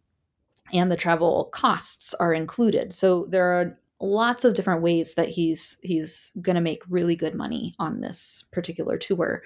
[0.71, 2.93] And the travel costs are included.
[2.93, 7.35] So there are lots of different ways that he's he's going to make really good
[7.35, 9.43] money on this particular tour.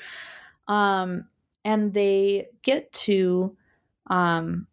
[0.68, 1.26] Um,
[1.66, 3.56] and they get to
[4.08, 4.68] um,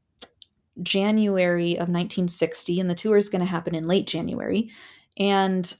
[0.83, 4.71] January of 1960, and the tour is going to happen in late January.
[5.17, 5.73] And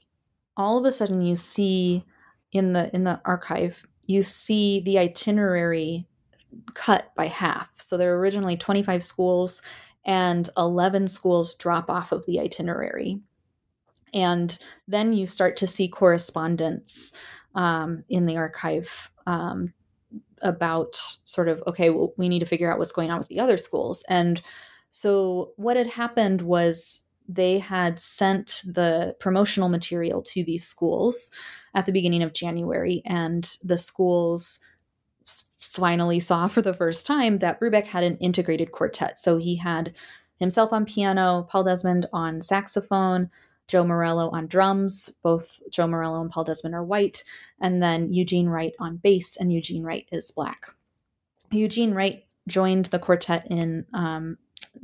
[0.55, 2.05] all of a sudden, you see
[2.51, 6.07] in the in the archive you see the itinerary
[6.73, 7.69] cut by half.
[7.77, 9.61] So there are originally 25 schools,
[10.05, 13.19] and 11 schools drop off of the itinerary.
[14.13, 17.13] And then you start to see correspondence
[17.55, 19.73] um, in the archive um,
[20.41, 23.39] about sort of, okay, well, we need to figure out what's going on with the
[23.39, 24.03] other schools.
[24.09, 24.41] And
[24.89, 27.01] so what had happened was
[27.33, 31.31] they had sent the promotional material to these schools
[31.73, 34.59] at the beginning of January, and the schools
[35.57, 39.17] finally saw for the first time that Brubeck had an integrated quartet.
[39.17, 39.93] So he had
[40.37, 43.29] himself on piano, Paul Desmond on saxophone,
[43.67, 45.09] Joe Morello on drums.
[45.23, 47.23] Both Joe Morello and Paul Desmond are white,
[47.61, 50.67] and then Eugene Wright on bass, and Eugene Wright is black.
[51.51, 54.37] Eugene Wright joined the quartet in um,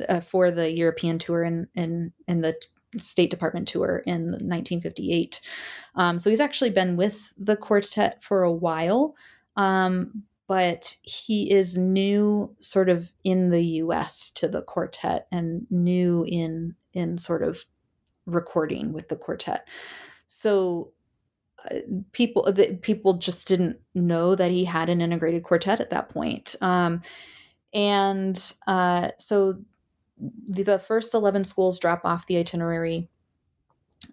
[0.08, 2.56] uh, for the European tour in in in the
[2.98, 5.42] State Department tour in 1958.
[5.96, 9.16] Um, so he's actually been with the quartet for a while,
[9.56, 14.32] um, but he is new, sort of in the U.S.
[14.32, 17.66] to the quartet, and new in in sort of
[18.26, 19.68] recording with the quartet.
[20.28, 20.92] So
[21.70, 21.80] uh,
[22.12, 26.56] people the, people just didn't know that he had an integrated quartet at that point.
[26.62, 27.02] Um,
[27.74, 29.58] and uh, so
[30.20, 33.10] the, first 11 schools drop off the itinerary.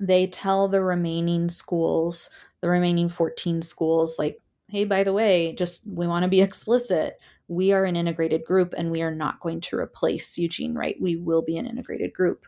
[0.01, 2.31] They tell the remaining schools,
[2.61, 7.19] the remaining 14 schools, like, hey, by the way, just we want to be explicit.
[7.47, 10.97] We are an integrated group and we are not going to replace Eugene Wright.
[11.01, 12.47] We will be an integrated group.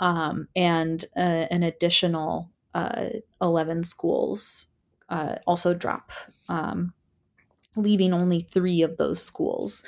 [0.00, 3.08] Um, and uh, an additional uh,
[3.42, 4.66] 11 schools
[5.08, 6.12] uh, also drop,
[6.48, 6.92] um,
[7.76, 9.82] leaving only three of those schools.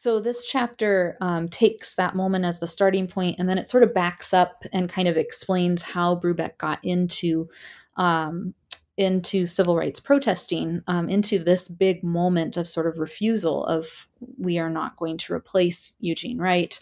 [0.00, 3.82] So this chapter um, takes that moment as the starting point, and then it sort
[3.82, 7.48] of backs up and kind of explains how Brubeck got into
[7.96, 8.54] um,
[8.96, 14.06] into civil rights protesting, um, into this big moment of sort of refusal of
[14.38, 16.78] we are not going to replace Eugene Wright.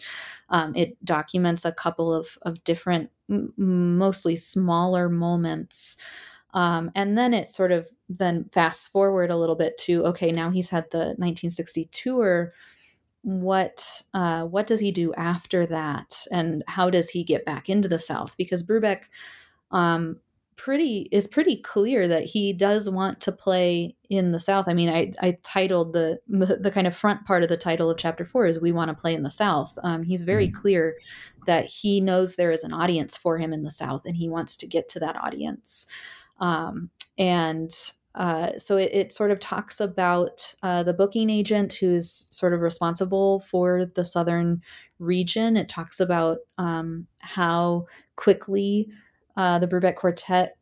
[0.49, 5.97] Um, it documents a couple of of different, m- mostly smaller moments.
[6.53, 10.51] Um, and then it sort of then fast forward a little bit to okay now
[10.51, 12.53] he's had the 1960 tour
[13.27, 17.89] what uh, what does he do after that, and how does he get back into
[17.89, 18.37] the South?
[18.37, 19.09] Because Brubeck
[19.69, 20.21] um,
[20.55, 24.69] pretty is pretty clear that he does want to play in the South.
[24.69, 27.91] I mean, I, I titled the, the, the kind of front part of the title
[27.91, 30.61] of chapter four is "We Want to Play in the South." Um, he's very mm-hmm.
[30.61, 30.95] clear
[31.47, 34.55] that he knows there is an audience for him in the South, and he wants
[34.55, 35.85] to get to that audience.
[36.39, 37.71] Um, and
[38.17, 42.61] uh, so it, it, sort of talks about uh, the booking agent who's sort of
[42.61, 44.59] responsible for the southern
[44.97, 45.55] region.
[45.55, 48.89] It talks about um, how quickly
[49.37, 50.57] uh, the Brubeck Quartet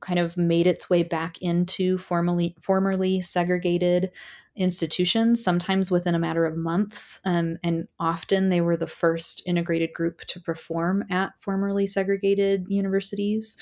[0.00, 4.10] kind of made its way back into formerly formerly segregated
[4.54, 9.94] institutions, sometimes within a matter of months, um, and often they were the first integrated
[9.94, 13.56] group to perform at formerly segregated universities.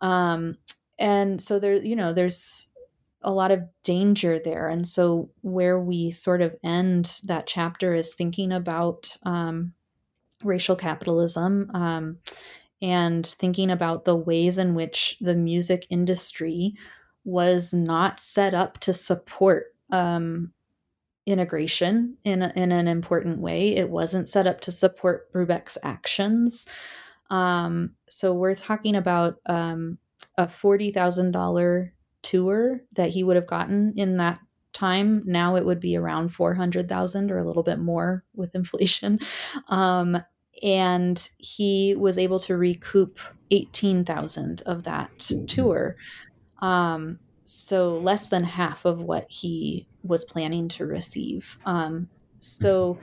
[0.00, 0.56] Um,
[0.98, 2.68] and so there you know there's
[3.22, 8.14] a lot of danger there and so where we sort of end that chapter is
[8.14, 9.72] thinking about um,
[10.44, 12.18] racial capitalism um,
[12.82, 16.74] and thinking about the ways in which the music industry
[17.24, 20.52] was not set up to support um,
[21.26, 23.74] integration in, a, in an important way.
[23.74, 26.66] It wasn't set up to support Brubeck's actions.
[27.30, 29.98] Um, so we're talking about um,
[30.38, 34.40] a forty thousand dollar tour that he would have gotten in that
[34.72, 35.22] time.
[35.24, 39.20] Now it would be around four hundred thousand or a little bit more with inflation.
[39.68, 40.22] Um,
[40.62, 43.18] and he was able to recoup
[43.50, 45.46] eighteen thousand of that mm-hmm.
[45.46, 45.96] tour.
[46.60, 51.58] Um, so less than half of what he was planning to receive.
[51.64, 52.08] Um,
[52.40, 52.98] so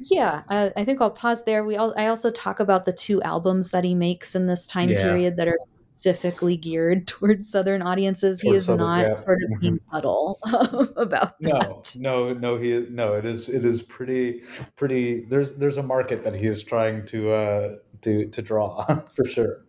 [0.00, 1.64] yeah, I, I, think I'll pause there.
[1.64, 4.90] We all, I also talk about the two albums that he makes in this time
[4.90, 5.02] yeah.
[5.02, 5.58] period that are
[6.04, 8.40] specifically geared towards Southern audiences.
[8.40, 9.14] He is Southern, not yeah.
[9.14, 9.94] sort of being mm-hmm.
[9.94, 10.38] subtle
[10.96, 11.96] about no, that.
[11.98, 13.14] No, no, he no.
[13.14, 14.42] It is it is pretty
[14.76, 15.24] pretty.
[15.24, 18.84] There's there's a market that he is trying to uh, to to draw
[19.14, 19.62] for sure.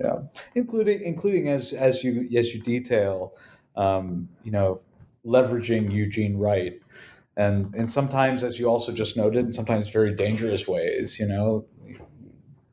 [0.00, 0.20] Yeah,
[0.54, 3.34] including including as as you as you detail,
[3.76, 4.80] um, you know,
[5.26, 6.80] leveraging Eugene Wright
[7.36, 11.64] and and sometimes as you also just noted in sometimes very dangerous ways you know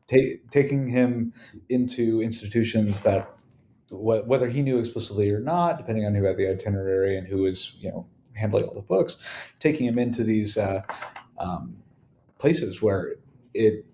[0.07, 1.33] ta- taking him
[1.69, 3.29] into institutions that
[3.89, 7.37] wh- whether he knew explicitly or not, depending on who had the itinerary and who
[7.37, 9.17] was you know handling all the books,
[9.59, 10.81] taking him into these uh,
[11.39, 11.77] um,
[12.37, 13.15] places where
[13.53, 13.85] it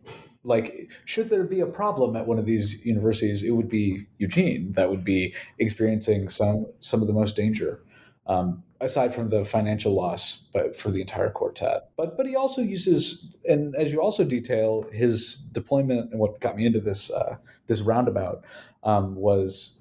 [0.44, 4.74] like should there be a problem at one of these universities it would be eugene
[4.74, 7.84] that would be experiencing some some of the most danger
[8.32, 11.90] um, aside from the financial loss but for the entire quartet.
[11.98, 16.56] But but he also uses and as you also detail his deployment and what got
[16.56, 18.44] me into this uh, this roundabout
[18.84, 19.78] um, was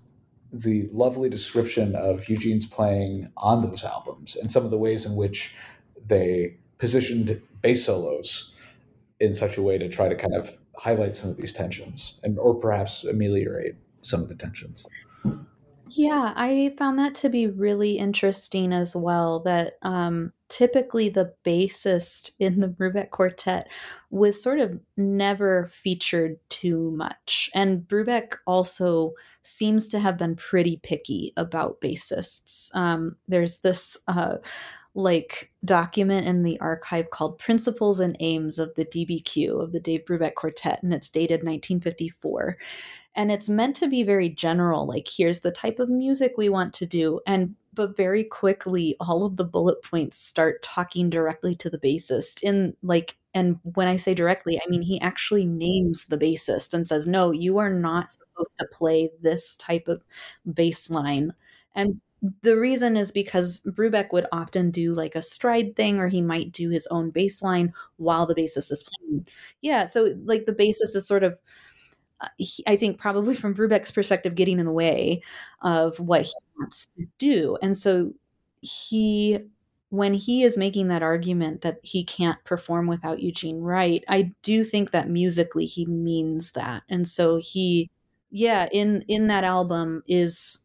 [0.53, 5.15] the lovely description of Eugene's playing on those albums and some of the ways in
[5.15, 5.55] which
[6.07, 8.57] they positioned bass solos
[9.21, 12.39] in such a way to try to kind of highlight some of these tensions and
[12.39, 14.87] or perhaps ameliorate some of the tensions
[15.93, 19.41] Yeah, I found that to be really interesting as well.
[19.41, 23.67] That um, typically the bassist in the Brubeck Quartet
[24.11, 27.51] was sort of never featured too much.
[27.55, 32.75] And Brubeck also seems to have been pretty picky about bassists.
[32.77, 34.37] Um, there's this uh,
[34.95, 40.05] like document in the archive called Principles and Aims of the DBQ of the Dave
[40.05, 42.59] Brubeck Quartet, and it's dated 1954
[43.15, 46.73] and it's meant to be very general like here's the type of music we want
[46.73, 51.71] to do and but very quickly all of the bullet points start talking directly to
[51.71, 56.19] the bassist in like and when i say directly i mean he actually names the
[56.19, 60.03] bassist and says no you are not supposed to play this type of
[60.53, 61.33] bass line
[61.75, 62.01] and
[62.43, 66.53] the reason is because Brubeck would often do like a stride thing, or he might
[66.53, 69.27] do his own bass line while the bassist is playing.
[69.63, 71.39] Yeah, so like the bassist is sort of
[72.21, 75.23] Uh, he, I think probably from Brubeck's perspective, getting in the way
[75.63, 77.57] of what he wants to do.
[77.63, 78.13] And so
[78.61, 79.39] he,
[79.91, 84.65] when he is making that argument that he can't perform without Eugene Wright, I do
[84.65, 86.83] think that musically he means that.
[86.89, 87.91] And so he,
[88.31, 90.61] yeah, in in that album is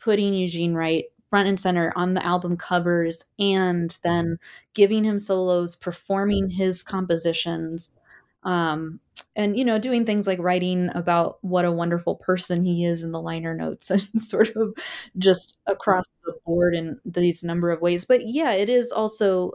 [0.00, 4.38] putting Eugene Wright front and center on the album covers and then
[4.74, 7.98] giving him solos, performing his compositions
[8.44, 9.00] um,
[9.36, 13.12] and you know doing things like writing about what a wonderful person he is in
[13.12, 14.74] the liner notes and sort of
[15.18, 18.04] just across the board in these number of ways.
[18.04, 19.52] But yeah it is also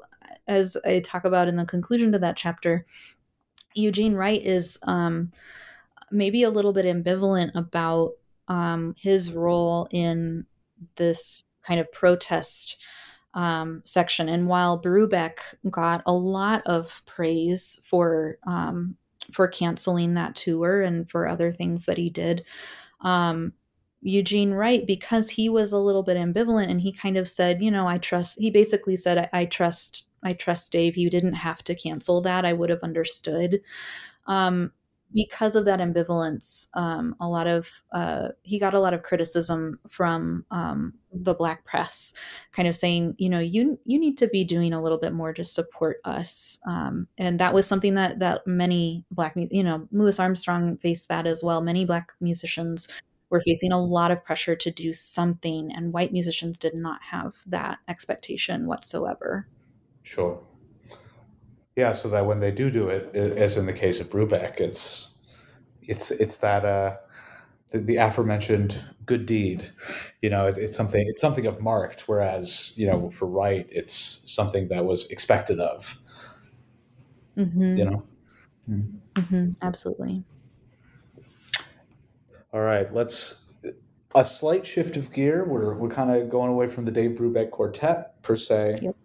[0.48, 2.86] as i talk about in the conclusion to that chapter
[3.74, 5.32] eugene wright is um,
[6.12, 8.14] maybe a little bit ambivalent about
[8.48, 10.46] um, his role in
[10.96, 12.78] this kind of protest
[13.34, 14.30] um, section.
[14.30, 15.38] And while Brubeck
[15.70, 18.96] got a lot of praise for um,
[19.32, 22.44] for canceling that tour and for other things that he did,
[23.02, 23.54] um,
[24.02, 27.70] Eugene Wright, because he was a little bit ambivalent and he kind of said, you
[27.70, 28.40] know, I trust.
[28.40, 30.10] He basically said, I, I trust.
[30.24, 30.98] I trust Dave.
[30.98, 32.46] You didn't have to cancel that.
[32.46, 33.62] I would have understood.
[34.28, 34.72] Um,
[35.14, 39.80] because of that ambivalence, um, a lot of uh, he got a lot of criticism
[39.88, 42.14] from um, the black press,
[42.52, 45.34] kind of saying, you know, you you need to be doing a little bit more
[45.34, 50.20] to support us, um, and that was something that that many black, you know, Louis
[50.20, 51.62] Armstrong faced that as well.
[51.62, 52.88] Many black musicians
[53.30, 57.36] were facing a lot of pressure to do something, and white musicians did not have
[57.48, 59.48] that expectation whatsoever.
[60.04, 60.40] Sure
[61.80, 65.10] yeah, so that when they do do it, as in the case of Brubeck, it's
[65.82, 66.98] it's it's that uh,
[67.70, 69.72] the, the aforementioned good deed.
[70.22, 72.10] You know, it, it's something it's something of marked.
[72.10, 75.98] Whereas you know, for Wright, it's something that was expected of.
[77.38, 77.78] Mm-hmm.
[77.78, 78.04] You know.
[78.70, 79.00] Mm.
[79.14, 79.50] Mm-hmm.
[79.62, 80.24] Absolutely.
[82.52, 83.54] All right, let's
[84.16, 85.46] a slight shift of gear.
[85.46, 88.80] We're we're kind of going away from the Dave Brubeck quartet per se.
[88.82, 88.96] Yep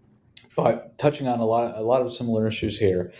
[0.57, 3.13] but touching on a lot a lot of similar issues here.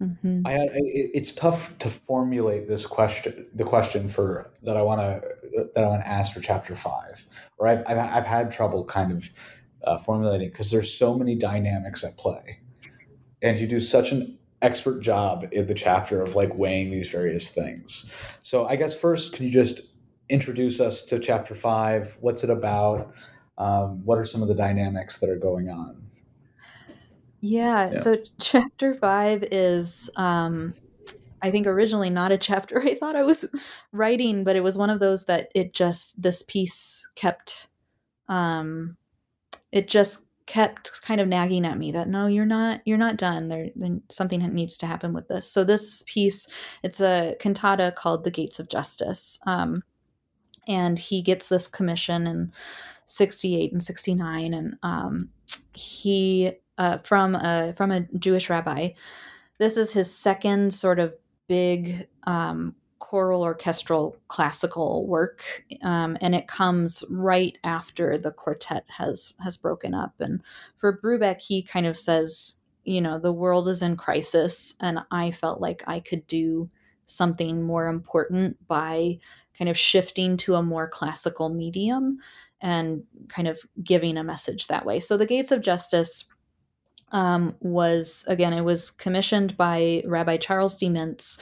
[0.00, 0.44] Mm-hmm.
[0.44, 5.28] I, I, it's tough to formulate this question, the question for that I want to
[5.74, 7.24] that I want to ask for chapter five,
[7.58, 9.28] or I've I've, I've had trouble kind of
[9.84, 12.60] uh, formulating because there's so many dynamics at play,
[13.42, 17.50] and you do such an expert job in the chapter of like weighing these various
[17.50, 18.12] things.
[18.42, 19.82] So I guess first, can you just
[20.28, 22.16] introduce us to chapter five?
[22.20, 23.14] What's it about?
[23.62, 26.02] Um, what are some of the dynamics that are going on?
[27.40, 28.00] Yeah, yeah.
[28.00, 30.74] so chapter five is um,
[31.42, 33.44] i think originally not a chapter i thought i was
[33.90, 37.68] writing but it was one of those that it just this piece kept
[38.28, 38.96] um,
[39.72, 43.48] it just kept kind of nagging at me that no you're not you're not done.
[43.48, 43.68] There,
[44.10, 45.50] something needs to happen with this.
[45.50, 46.46] So this piece
[46.82, 49.82] it's a cantata called the gates of justice um,
[50.66, 52.52] and he gets this commission and
[53.12, 55.28] 68 and 69 and um,
[55.74, 58.90] he uh, from a from a jewish rabbi.
[59.58, 61.14] This is his second sort of
[61.46, 65.44] big um, choral orchestral classical work
[65.82, 70.14] um, and it comes right after the quartet has has broken up.
[70.18, 70.42] And
[70.78, 75.30] for brubeck he kind of says you know the world is in crisis and i
[75.30, 76.68] felt like i could do
[77.06, 79.18] something more important by
[79.56, 82.18] kind of shifting to a more classical medium
[82.62, 85.00] and kind of giving a message that way.
[85.00, 86.24] So the Gates of Justice
[87.10, 90.88] um, was, again, it was commissioned by Rabbi Charles D.
[90.88, 91.38] Mintz,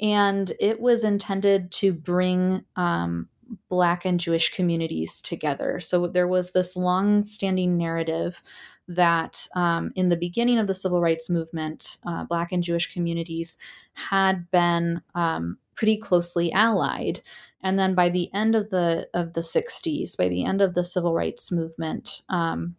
[0.00, 3.28] and it was intended to bring um,
[3.68, 5.80] Black and Jewish communities together.
[5.80, 8.42] So there was this long standing narrative
[8.88, 13.56] that um, in the beginning of the civil rights movement, uh, Black and Jewish communities
[13.94, 17.22] had been um, pretty closely allied
[17.62, 20.84] and then by the end of the of the 60s by the end of the
[20.84, 22.76] civil rights movement um,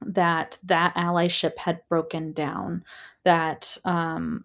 [0.00, 2.84] that that allyship had broken down
[3.24, 4.44] that um,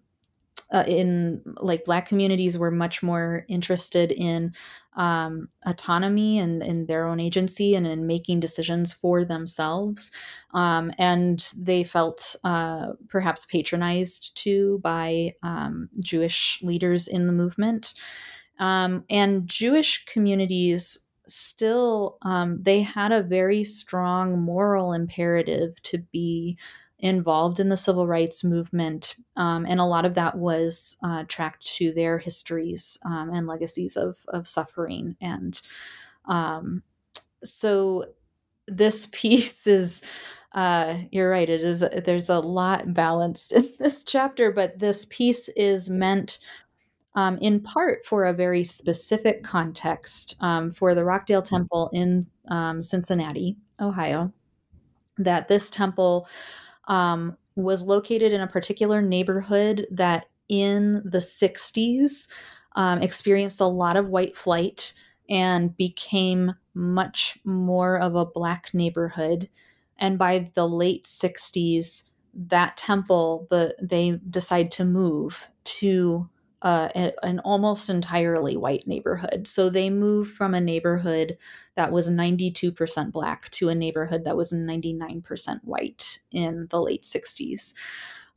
[0.72, 4.52] uh, in like black communities were much more interested in
[4.96, 10.10] um, autonomy and in their own agency and in making decisions for themselves.
[10.54, 17.94] Um, and they felt uh, perhaps patronized too by um, jewish leaders in the movement
[18.58, 26.56] um, and jewish communities still um, they had a very strong moral imperative to be
[26.98, 31.66] involved in the civil rights movement, um, and a lot of that was uh, tracked
[31.76, 35.16] to their histories um, and legacies of of suffering.
[35.20, 35.60] And
[36.26, 36.82] um,
[37.44, 38.06] so,
[38.66, 40.02] this piece is.
[40.52, 41.50] Uh, you're right.
[41.50, 41.80] It is.
[41.80, 46.38] There's a lot balanced in this chapter, but this piece is meant
[47.16, 52.82] um, in part for a very specific context um, for the Rockdale Temple in um,
[52.82, 54.32] Cincinnati, Ohio.
[55.18, 56.28] That this temple
[56.88, 62.28] um, was located in a particular neighborhood that in the 60s
[62.76, 64.92] um, experienced a lot of white flight
[65.30, 69.48] and became much more of a black neighborhood.
[69.96, 72.04] And by the late 60s,
[72.34, 76.28] that temple, the they decide to move to
[76.62, 76.88] uh,
[77.22, 79.46] an almost entirely white neighborhood.
[79.46, 81.36] So they moved from a neighborhood
[81.76, 87.74] that was 92% black to a neighborhood that was 99% white in the late 60s.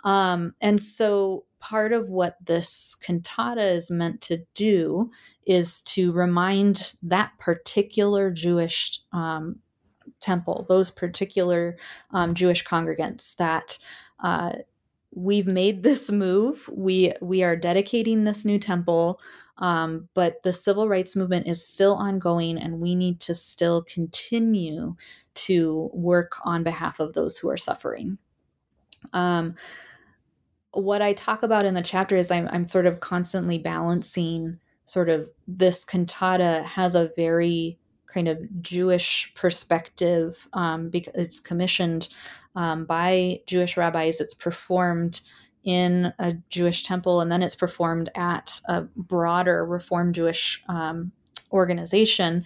[0.03, 5.11] Um, and so part of what this cantata is meant to do
[5.45, 9.59] is to remind that particular Jewish um,
[10.19, 11.77] temple, those particular
[12.11, 13.77] um, Jewish congregants, that
[14.21, 14.53] uh,
[15.13, 16.69] we've made this move.
[16.71, 19.19] We we are dedicating this new temple.
[19.57, 24.95] Um, but the civil rights movement is still ongoing, and we need to still continue
[25.33, 28.17] to work on behalf of those who are suffering.
[29.11, 29.55] Um,
[30.71, 35.09] what I talk about in the chapter is I'm, I'm sort of constantly balancing sort
[35.09, 42.09] of this cantata has a very kind of Jewish perspective um, because it's commissioned
[42.55, 44.19] um, by Jewish rabbis.
[44.19, 45.21] It's performed
[45.63, 51.11] in a Jewish temple, and then it's performed at a broader Reform Jewish um,
[51.51, 52.45] organization.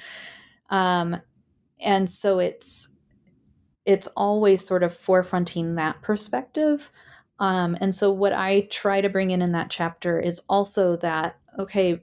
[0.69, 1.21] Um,
[1.79, 2.89] and so it's
[3.85, 6.89] it's always sort of forefronting that perspective.
[7.39, 11.35] Um, and so what I try to bring in in that chapter is also that
[11.59, 12.01] okay,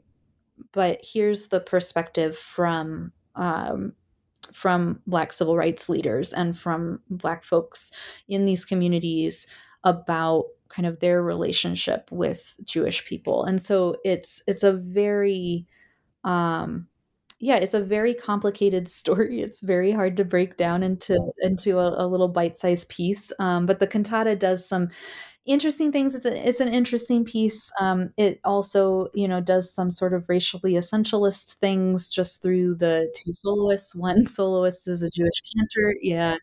[0.72, 3.94] but here's the perspective from um,
[4.53, 7.92] from Black civil rights leaders and from Black folks
[8.28, 9.46] in these communities
[9.84, 13.44] about kind of their relationship with Jewish people.
[13.44, 15.66] And so it's it's a very
[16.24, 16.86] um
[17.42, 19.40] yeah, it's a very complicated story.
[19.40, 23.32] It's very hard to break down into into a, a little bite-sized piece.
[23.38, 24.90] Um, but the cantata does some
[25.47, 26.14] interesting things.
[26.14, 27.70] It's a, it's an interesting piece.
[27.80, 33.12] Um, it also, you know, does some sort of racially essentialist things just through the
[33.16, 33.95] two soloists.
[34.01, 36.36] One soloist is a Jewish cantor, yeah,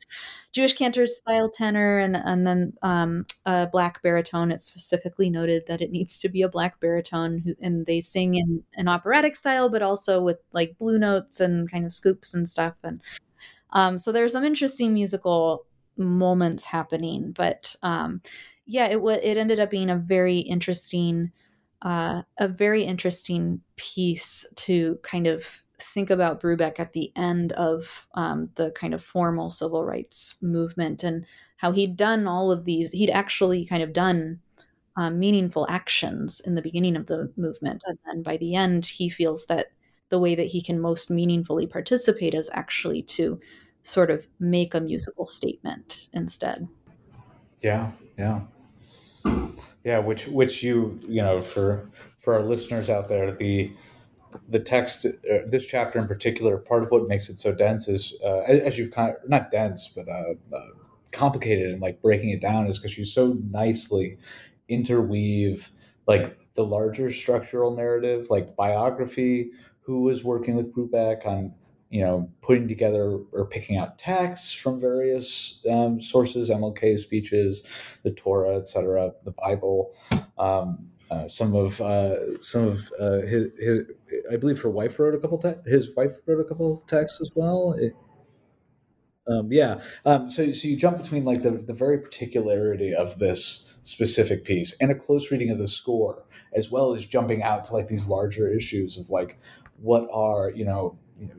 [0.51, 4.51] Jewish cantor style tenor, and and then um, a black baritone.
[4.51, 8.35] It's specifically noted that it needs to be a black baritone, who, and they sing
[8.35, 12.49] in an operatic style, but also with like blue notes and kind of scoops and
[12.49, 12.75] stuff.
[12.83, 13.01] And
[13.71, 15.65] um, so there's some interesting musical
[15.97, 18.21] moments happening, but um,
[18.67, 19.19] yeah, it was.
[19.23, 21.31] It ended up being a very interesting,
[21.81, 28.07] uh, a very interesting piece to kind of think about Brubeck at the end of
[28.15, 31.25] um, the kind of formal civil rights movement and
[31.57, 32.91] how he'd done all of these.
[32.91, 34.41] He'd actually kind of done
[34.97, 39.09] um, meaningful actions in the beginning of the movement, and then by the end, he
[39.09, 39.67] feels that
[40.09, 43.39] the way that he can most meaningfully participate is actually to
[43.83, 46.67] sort of make a musical statement instead.
[47.61, 48.41] Yeah, yeah.
[49.83, 53.71] Yeah, which which you you know for for our listeners out there, the
[54.49, 58.13] the text, uh, this chapter in particular, part of what makes it so dense is
[58.23, 60.65] uh, as you've kind of, not dense, but uh, uh,
[61.11, 64.17] complicated and like breaking it down is because you so nicely
[64.67, 65.69] interweave
[66.07, 69.51] like the larger structural narrative, like biography,
[69.81, 71.53] who was working with Brubeck on
[71.89, 77.63] you know, putting together or picking out texts from various um, sources, MLK speeches,
[78.03, 79.93] the Torah, etc., the Bible,
[80.37, 83.83] um, uh, some of uh, some of uh, his, his,
[84.31, 85.37] I believe her wife wrote a couple.
[85.37, 87.73] Te- his wife wrote a couple texts as well.
[87.73, 87.93] It,
[89.27, 89.81] um, yeah.
[90.05, 94.73] Um, so, so you jump between like the, the very particularity of this specific piece
[94.81, 98.07] and a close reading of the score, as well as jumping out to like these
[98.07, 99.37] larger issues of like
[99.77, 101.35] what are you know, you know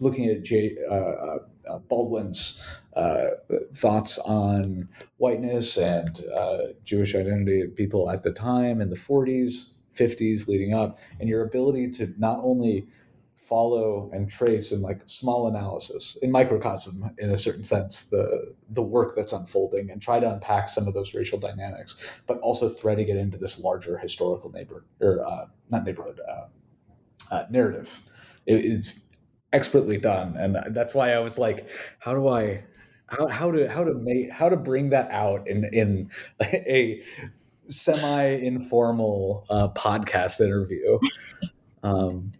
[0.00, 0.50] looking at
[0.90, 1.38] uh, uh,
[1.68, 2.62] uh Baldwin's
[2.94, 3.28] uh,
[3.74, 4.88] thoughts on
[5.18, 10.74] whiteness and uh, Jewish identity of people at the time in the 40s, 50s leading
[10.74, 12.86] up, and your ability to not only
[13.34, 18.82] follow and trace in like small analysis in microcosm in a certain sense the the
[18.82, 21.96] work that's unfolding and try to unpack some of those racial dynamics
[22.26, 26.44] but also threading it into this larger historical neighbor or uh, not neighborhood uh,
[27.30, 28.00] uh, narrative.
[28.46, 28.94] It,
[29.52, 31.68] expertly done and that's why i was like
[32.00, 32.62] how do i
[33.08, 36.10] how, how to how to make how to bring that out in in
[36.42, 37.02] a
[37.68, 40.98] semi informal uh, podcast interview.
[41.82, 42.32] Um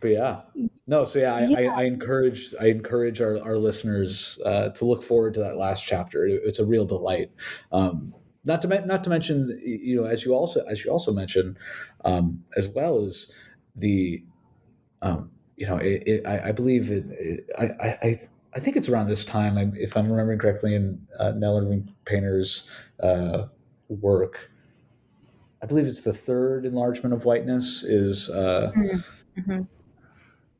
[0.00, 0.42] but yeah.
[0.86, 1.58] No so yeah i, yeah.
[1.58, 5.84] I, I encourage i encourage our, our listeners uh, to look forward to that last
[5.84, 6.26] chapter.
[6.26, 7.30] It's a real delight.
[7.72, 8.14] Um,
[8.44, 11.58] not to not to mention you know as you also as you also mentioned
[12.04, 13.32] um, as well as
[13.74, 14.22] the
[15.02, 17.64] um, you know it, it, I, I, believe it, it I,
[18.02, 18.20] I
[18.54, 22.68] I think it's around this time if I'm remembering correctly in uh, Nell Irvin Painter's
[23.02, 23.46] uh,
[23.88, 24.50] work
[25.62, 29.40] I believe it's the third enlargement of whiteness is uh, mm-hmm.
[29.40, 29.62] mm-hmm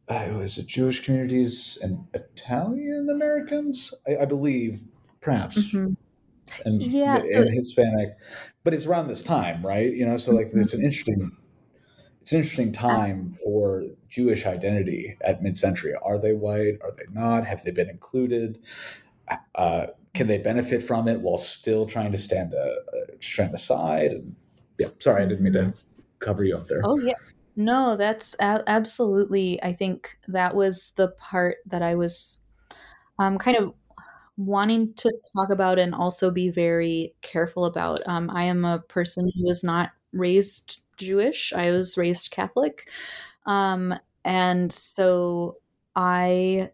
[0.08, 4.84] uh, was it Jewish communities and Italian Americans, I, I believe,
[5.20, 5.94] perhaps, mm-hmm.
[6.64, 8.16] and, yeah, so and Hispanic.
[8.62, 9.92] But it's around this time, right?
[9.92, 10.60] You know, so like mm-hmm.
[10.60, 11.36] it's an interesting,
[12.26, 15.94] it's an interesting time for Jewish identity at mid-century.
[16.02, 16.76] Are they white?
[16.82, 17.46] Are they not?
[17.46, 18.58] Have they been included?
[19.54, 22.74] Uh, can they benefit from it while still trying to stand uh,
[23.20, 24.10] stand aside?
[24.10, 24.34] And
[24.76, 25.78] yeah, sorry, I didn't mean to mm-hmm.
[26.18, 26.80] cover you up there.
[26.82, 27.14] Oh yeah,
[27.54, 29.62] no, that's a- absolutely.
[29.62, 32.40] I think that was the part that I was
[33.20, 33.72] um, kind of
[34.36, 38.00] wanting to talk about and also be very careful about.
[38.08, 42.88] Um, I am a person who was not raised Jewish, I was raised Catholic.
[43.46, 43.94] Um,
[44.24, 45.56] and so
[45.94, 46.70] I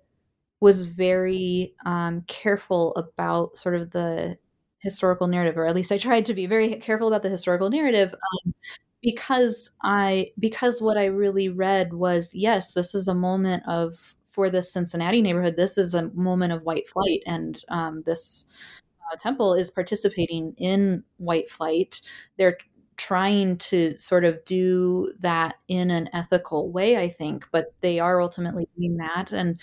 [0.61, 4.39] was very um, careful about sort of the
[4.79, 8.15] historical narrative, or at least I tried to be very careful about the historical narrative
[8.15, 8.55] um,
[9.03, 14.49] because I because what I really read was yes, this is a moment of for
[14.51, 15.57] this Cincinnati neighborhood.
[15.57, 18.47] This is a moment of white flight, and um, this
[19.13, 22.01] uh, temple is participating in white flight.
[22.39, 22.57] They're
[22.97, 28.21] trying to sort of do that in an ethical way, I think, but they are
[28.21, 29.33] ultimately doing that.
[29.33, 29.59] And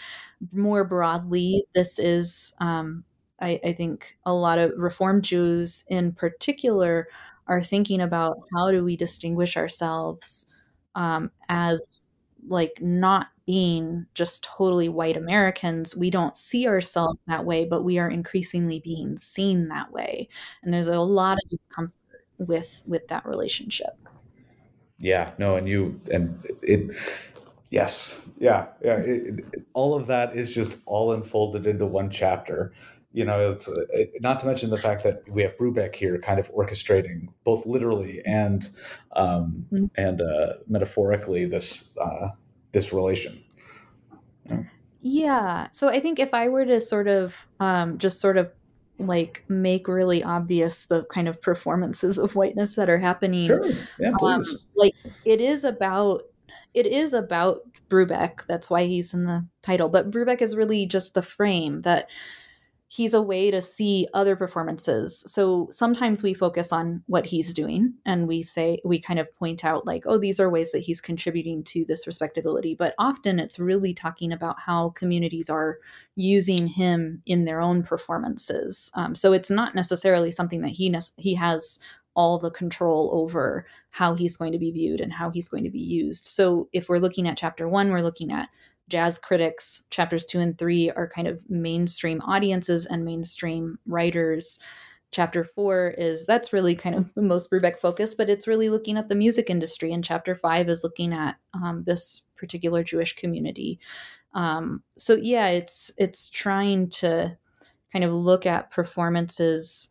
[0.53, 3.03] more broadly, this is, um,
[3.41, 7.07] I, I think, a lot of Reformed Jews in particular
[7.47, 10.47] are thinking about how do we distinguish ourselves
[10.95, 12.01] um, as
[12.47, 15.95] like not being just totally white Americans.
[15.95, 20.29] We don't see ourselves that way, but we are increasingly being seen that way.
[20.63, 21.95] And there's a lot of discomfort
[22.39, 23.97] with with that relationship.
[24.97, 26.91] Yeah, no, and you and it
[27.71, 32.73] yes yeah yeah it, it, all of that is just all unfolded into one chapter
[33.11, 36.39] you know, it's it, not to mention the fact that we have Brubeck here, kind
[36.39, 38.69] of orchestrating both literally and
[39.15, 39.85] um, mm-hmm.
[39.95, 42.29] and uh, metaphorically this uh,
[42.71, 43.43] this relation.
[44.45, 44.63] Yeah.
[45.01, 45.67] yeah.
[45.71, 48.51] So I think if I were to sort of um, just sort of
[48.99, 53.69] like make really obvious the kind of performances of whiteness that are happening, sure.
[53.99, 54.43] yeah, um,
[54.75, 54.93] like
[55.25, 56.23] it is about
[56.73, 58.45] it is about Brubeck.
[58.47, 59.89] That's why he's in the title.
[59.89, 62.07] But Brubeck is really just the frame that
[62.91, 65.23] he's a way to see other performances.
[65.27, 69.63] So sometimes we focus on what he's doing and we say, we kind of point
[69.63, 72.73] out, like, oh, these are ways that he's contributing to this respectability.
[72.73, 75.77] But often it's really talking about how communities are
[76.15, 78.89] using him in their own performances.
[78.95, 81.77] Um, so it's not necessarily something that he, ne- he has
[82.15, 85.69] all the control over how he's going to be viewed and how he's going to
[85.69, 86.25] be used.
[86.25, 88.49] So if we're looking at chapter one, we're looking at
[88.89, 94.59] jazz critics, chapters two and three are kind of mainstream audiences and mainstream writers.
[95.11, 98.97] Chapter four is that's really kind of the most Brubeck focus, but it's really looking
[98.97, 99.93] at the music industry.
[99.93, 103.79] And chapter five is looking at um, this particular Jewish community.
[104.33, 107.37] Um, so yeah, it's it's trying to
[107.91, 109.89] kind of look at performances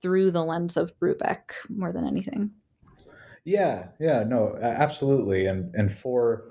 [0.00, 2.50] through the lens of Brubeck more than anything.
[3.44, 5.46] Yeah, yeah, no, absolutely.
[5.46, 6.44] And and for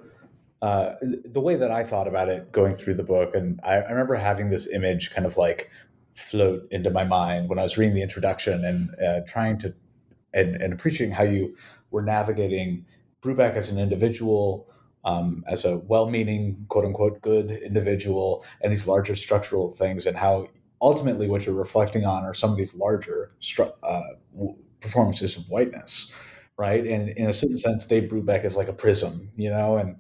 [0.61, 3.91] uh, the way that I thought about it going through the book, and I, I,
[3.91, 5.69] remember having this image kind of like
[6.15, 9.75] float into my mind when I was reading the introduction and uh, trying to
[10.33, 11.55] and, and, appreciating how you
[11.91, 12.85] were navigating
[13.21, 14.67] Brubeck as an individual,
[15.05, 20.47] um, as a well-meaning, quote unquote, good individual, and these larger structural things, and how
[20.81, 24.47] ultimately what you're reflecting on are some of these larger stru- uh,
[24.79, 26.11] performances of whiteness
[26.59, 26.85] right?
[26.87, 29.97] And in a certain sense, Dave Brubeck is like a prism, you know, and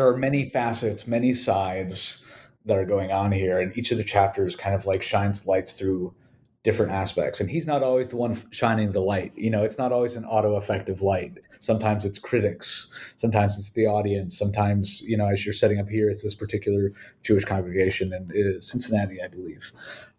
[0.00, 2.24] there are many facets, many sides
[2.64, 5.74] that are going on here, and each of the chapters kind of like shines lights
[5.74, 6.14] through
[6.62, 7.38] different aspects.
[7.38, 9.32] And he's not always the one shining the light.
[9.36, 11.36] You know, it's not always an auto effective light.
[11.58, 16.08] Sometimes it's critics, sometimes it's the audience, sometimes, you know, as you're setting up here,
[16.08, 16.92] it's this particular
[17.22, 19.70] Jewish congregation in uh, Cincinnati, I believe.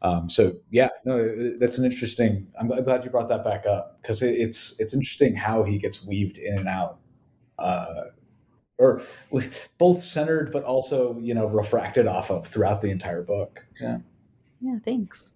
[0.04, 2.46] Um, so yeah, no, that's an interesting.
[2.60, 6.06] I'm, I'm glad you brought that back up because it's it's interesting how he gets
[6.06, 7.00] weaved in and out.
[7.58, 7.86] Uh,
[8.82, 9.02] or
[9.78, 13.66] both centered but also you know refracted off of throughout the entire book.
[13.80, 14.00] Yeah.
[14.60, 15.34] Yeah thanks.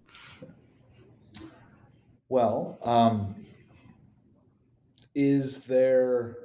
[2.28, 3.34] Well um,
[5.14, 6.36] is there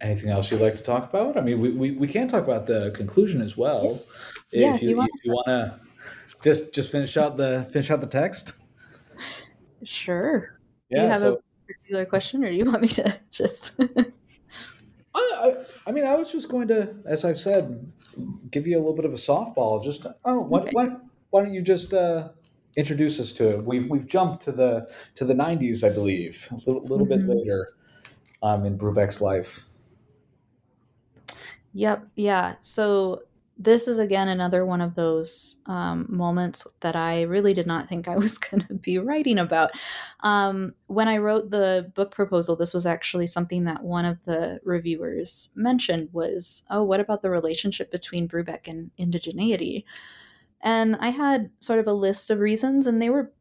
[0.00, 1.36] anything else you'd like to talk about?
[1.36, 4.02] I mean we, we, we can talk about the conclusion as well
[4.52, 5.80] yeah, if you, if you want to
[6.42, 8.52] just just finish out the finish out the text.
[9.84, 10.58] Sure.
[10.90, 13.80] Yeah, do you have so, a particular question or do you want me to just
[15.86, 17.92] I, mean, I was just going to, as I've said,
[18.50, 19.82] give you a little bit of a softball.
[19.82, 20.70] Just, oh, why, okay.
[20.72, 20.88] why,
[21.30, 22.28] why don't you just uh,
[22.76, 23.64] introduce us to it?
[23.64, 27.26] We've we've jumped to the to the '90s, I believe, a little, little mm-hmm.
[27.26, 27.68] bit later
[28.42, 29.66] um, in Brubeck's life.
[31.74, 32.06] Yep.
[32.16, 32.56] Yeah.
[32.60, 33.22] So
[33.58, 38.08] this is again another one of those um, moments that I really did not think
[38.08, 39.72] I was going to be writing about.
[40.20, 44.60] Um, when I wrote the book proposal, this was actually something that one of the
[44.64, 49.84] reviewers mentioned was, "Oh, what about the relationship between Brubeck and indigeneity?"
[50.60, 53.32] And I had sort of a list of reasons, and they were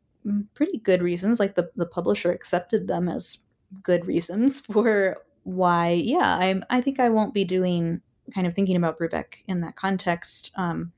[0.53, 1.39] pretty good reasons.
[1.39, 3.39] Like the the publisher accepted them as
[3.84, 5.89] good reasons for why.
[5.91, 8.01] Yeah, I I think I won't be doing
[8.34, 10.91] kind of thinking about Brubeck in that context um,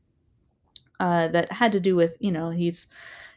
[0.99, 2.87] uh, that had to do with, you know, he's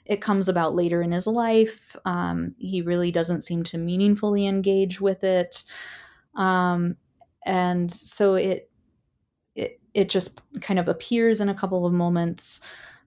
[0.07, 1.97] it comes about later in his life.
[2.05, 5.65] Um, he really doesn't seem to meaningfully engage with it,
[6.37, 6.97] um,
[7.45, 8.71] and so it
[9.55, 12.61] it it just kind of appears in a couple of moments.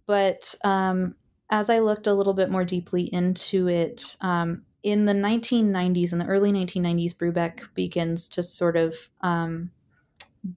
[0.07, 1.15] But um,
[1.49, 6.19] as I looked a little bit more deeply into it, um, in the 1990s, in
[6.19, 9.71] the early 1990s, Brubeck begins to sort of um,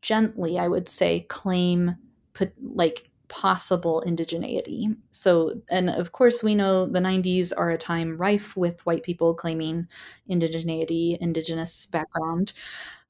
[0.01, 1.97] gently, I would say, claim
[2.35, 4.95] put, like possible indigeneity.
[5.11, 9.35] So, and of course, we know the 90s are a time rife with white people
[9.35, 9.89] claiming
[10.31, 12.53] indigeneity, indigenous background.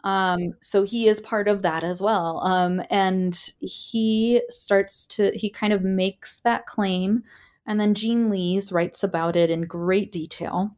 [0.04, 2.40] Um, so he is part of that as well.
[2.44, 7.22] Um, and he starts to, he kind of makes that claim.
[7.66, 10.76] And then Gene Lees writes about it in great detail.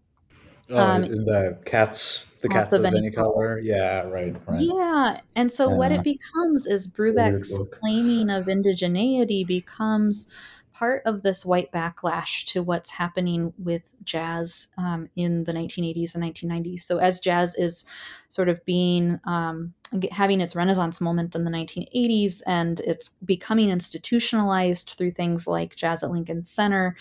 [0.71, 3.33] Oh, um, the cats the cats, of, of any, color.
[3.33, 3.59] color.
[3.59, 4.61] Yeah, right, right.
[4.61, 5.21] Yeah.
[5.35, 5.77] And so yeah.
[5.77, 10.27] what it becomes is Brubeck's claiming of indigeneity becomes
[10.75, 16.25] part of this white backlash to what's happening with jazz um, in the 1980s and
[16.25, 16.81] 1990s.
[16.81, 17.87] So as jazz is
[18.29, 19.73] sort of being um,
[20.11, 26.03] having its renaissance moment in the 1980s and it's becoming institutionalized through things like jazz
[26.03, 26.97] at Lincoln Center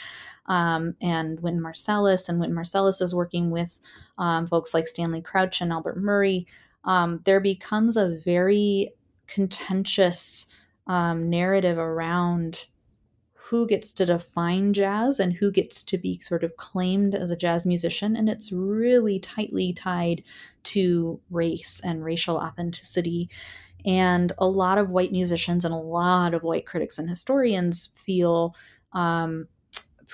[0.48, 3.80] um, and Wynton Marsalis, and Wynton Marsalis is working with
[4.18, 6.48] um, folks like Stanley Crouch and Albert Murray,
[6.84, 8.94] um, there becomes a very
[9.28, 10.46] contentious
[10.88, 12.68] um, narrative around
[13.34, 17.36] who gets to define jazz and who gets to be sort of claimed as a
[17.36, 18.16] jazz musician.
[18.16, 20.24] And it's really tightly tied
[20.64, 23.30] to race and racial authenticity.
[23.86, 28.56] And a lot of white musicians and a lot of white critics and historians feel
[28.94, 29.48] um,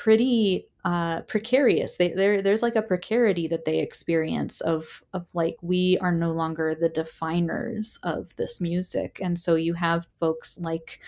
[0.04, 1.98] pretty uh, precarious.
[1.98, 6.74] They, there's like a precarity that they experience of of like we are no longer
[6.74, 11.02] the definers of this music, and so you have folks like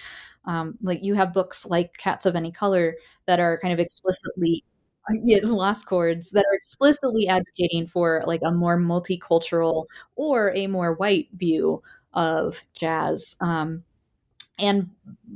[0.45, 2.95] um, like you have books like Cats of Any Color
[3.27, 4.65] that are kind of explicitly
[5.23, 9.85] yeah, lost chords that are explicitly advocating for like a more multicultural
[10.17, 11.81] or a more white view
[12.13, 13.37] of jazz.
[13.39, 13.83] Um,
[14.61, 14.89] and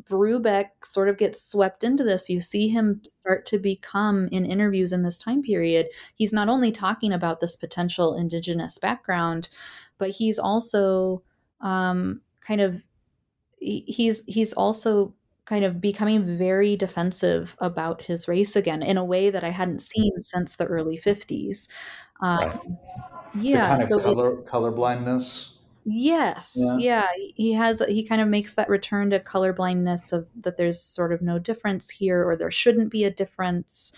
[0.04, 2.30] Brubeck sort of gets swept into this.
[2.30, 6.72] You see him start to become, in interviews in this time period, he's not only
[6.72, 9.50] talking about this potential indigenous background,
[9.98, 11.24] but he's also
[11.62, 12.84] um, kind of
[13.60, 15.14] he's he's also
[15.46, 19.82] kind of becoming very defensive about his race again in a way that I hadn't
[19.82, 21.68] seen since the early 50s.
[22.22, 22.60] Um, right.
[23.36, 25.55] Yeah, the kind of so color blindness
[25.86, 26.54] Yes.
[26.58, 26.78] Yeah.
[26.80, 27.08] yeah.
[27.36, 31.22] He has, he kind of makes that return to colorblindness of that there's sort of
[31.22, 33.94] no difference here or there shouldn't be a difference.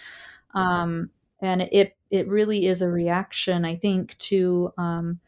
[0.53, 5.19] Um, and it, it really is a reaction, I think, to um,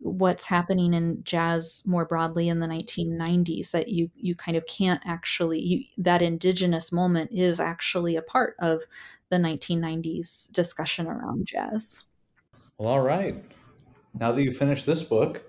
[0.00, 5.00] what's happening in jazz more broadly in the 1990s that you, you kind of can't
[5.06, 8.82] actually, you, that indigenous moment is actually a part of
[9.30, 12.04] the 1990s discussion around jazz.
[12.76, 13.42] Well, all right.
[14.18, 15.42] Now that you finished this book,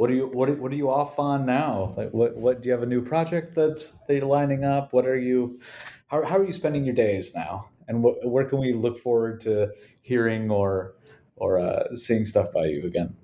[0.00, 1.92] what are you what are, what are you off on now?
[1.94, 4.94] Like what what do you have a new project that's that you're lining up?
[4.94, 5.60] What are you
[6.06, 7.68] how how are you spending your days now?
[7.86, 9.68] And what, where can we look forward to
[10.00, 10.94] hearing or
[11.36, 13.14] or uh, seeing stuff by you again?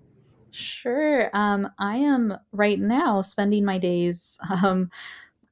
[0.51, 1.31] Sure.
[1.33, 4.91] Um, I am right now spending my days um,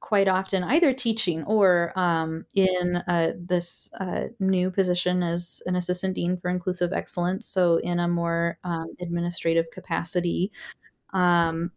[0.01, 6.13] quite often either teaching or um, in uh, this uh, new position as an assistant
[6.13, 7.47] dean for inclusive excellence.
[7.47, 10.51] So, in a more um, administrative capacity.
[11.15, 11.71] Um,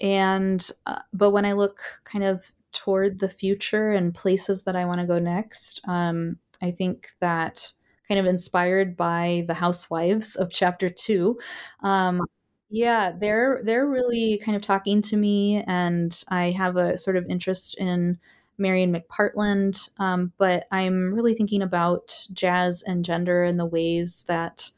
[0.00, 4.84] and, uh, but when I look kind of toward the future and places that I
[4.84, 7.72] want to go next, um, I think that
[8.08, 11.38] kind of inspired by the housewives of chapter two.
[11.82, 12.20] Um,
[12.68, 17.26] yeah, they're they're really kind of talking to me, and I have a sort of
[17.28, 18.18] interest in
[18.58, 24.70] Marian McPartland, um, but I'm really thinking about jazz and gender and the ways that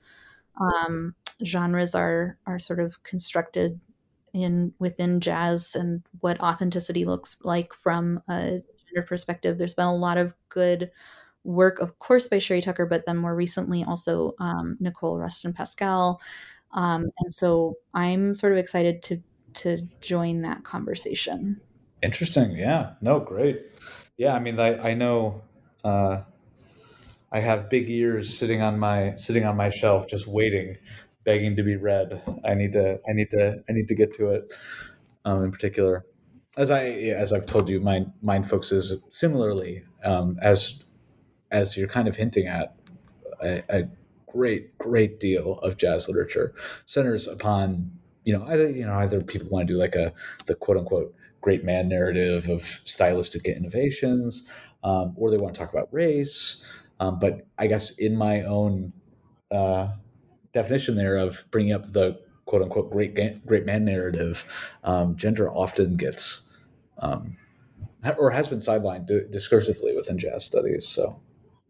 [0.60, 3.80] um, genres are are sort of constructed
[4.42, 9.58] in within jazz and what authenticity looks like from a gender perspective.
[9.58, 10.90] There's been a lot of good
[11.44, 16.20] work, of course, by Sherrie Tucker, but then more recently also um, Nichole Rustin-Paschal
[16.72, 19.22] um, and so I'm sort of excited to
[19.54, 21.60] to join that conversation.
[22.02, 22.52] Interesting.
[22.52, 22.92] Yeah.
[23.00, 23.18] No.
[23.20, 23.62] Great.
[24.16, 24.34] Yeah.
[24.34, 25.42] I mean, I I know.
[25.84, 26.22] Uh,
[27.30, 30.78] I have big ears sitting on my sitting on my shelf, just waiting,
[31.28, 32.22] begging to be read.
[32.42, 33.00] I need to.
[33.06, 33.62] I need to.
[33.68, 34.54] I need to get to it.
[35.26, 36.06] Um, in particular,
[36.56, 36.84] as I
[37.24, 40.84] as I've told you, mine mine focuses similarly um, as
[41.50, 42.74] as you're kind of hinting at.
[43.42, 43.88] a, I
[44.26, 46.52] great, great deal of jazz literature
[46.84, 47.90] centers upon
[48.24, 50.12] you know either you know either people want to do like a
[50.46, 54.44] the quote unquote great man narrative of stylistic innovations,
[54.82, 56.64] um, or they want to talk about race.
[57.00, 58.92] Um, but I guess in my own
[59.50, 59.88] uh,
[60.52, 63.14] definition there of bringing up the quote unquote great
[63.46, 64.44] great man narrative,
[64.84, 66.50] um, gender often gets
[66.98, 67.36] um,
[68.18, 70.86] or has been sidelined discursively within jazz studies.
[70.86, 71.20] So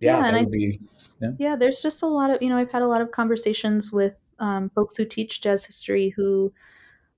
[0.01, 0.81] yeah, yeah that would I, be
[1.20, 1.31] yeah.
[1.39, 4.14] yeah there's just a lot of you know i've had a lot of conversations with
[4.39, 6.53] um, folks who teach jazz history who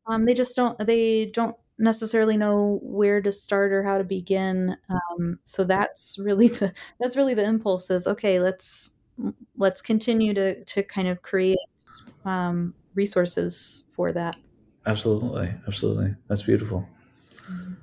[0.06, 4.76] um, they just don't they don't necessarily know where to start or how to begin
[4.88, 8.90] um, so that's really the that's really the impulse is okay let's
[9.60, 11.58] let's continue to to kind of create
[12.24, 14.36] um, resources for that
[14.86, 16.88] absolutely absolutely that's beautiful
[17.50, 17.74] mm-hmm.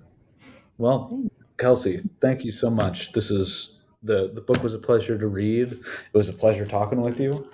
[0.78, 1.54] well Thanks.
[1.58, 5.72] kelsey thank you so much this is the the book was a pleasure to read.
[5.72, 7.50] It was a pleasure talking with you.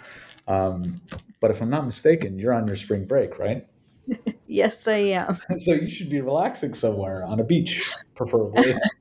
[0.47, 1.01] Um,
[1.39, 3.65] but if I'm not mistaken, you're on your spring break, right?
[4.47, 5.37] yes, I am.
[5.57, 8.75] so you should be relaxing somewhere on a beach, preferably.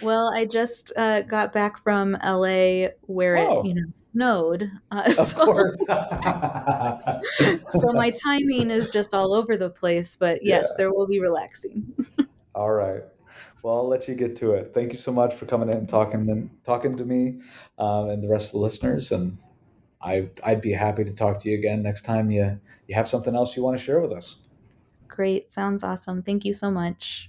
[0.00, 3.60] well, I just uh, got back from LA where oh.
[3.60, 4.70] it you know snowed.
[4.90, 5.78] Uh, of so, course.
[7.70, 10.74] so my timing is just all over the place, but yes, yeah.
[10.78, 11.92] there will be relaxing.
[12.54, 13.02] all right.
[13.62, 14.72] Well, I'll let you get to it.
[14.72, 17.40] Thank you so much for coming in and talking and talking to me
[17.78, 19.10] um, and the rest of the listeners.
[19.10, 19.38] And
[20.00, 23.34] I, I'd be happy to talk to you again next time you you have something
[23.34, 24.36] else you want to share with us.
[25.08, 26.22] Great, sounds awesome.
[26.22, 27.28] Thank you so much.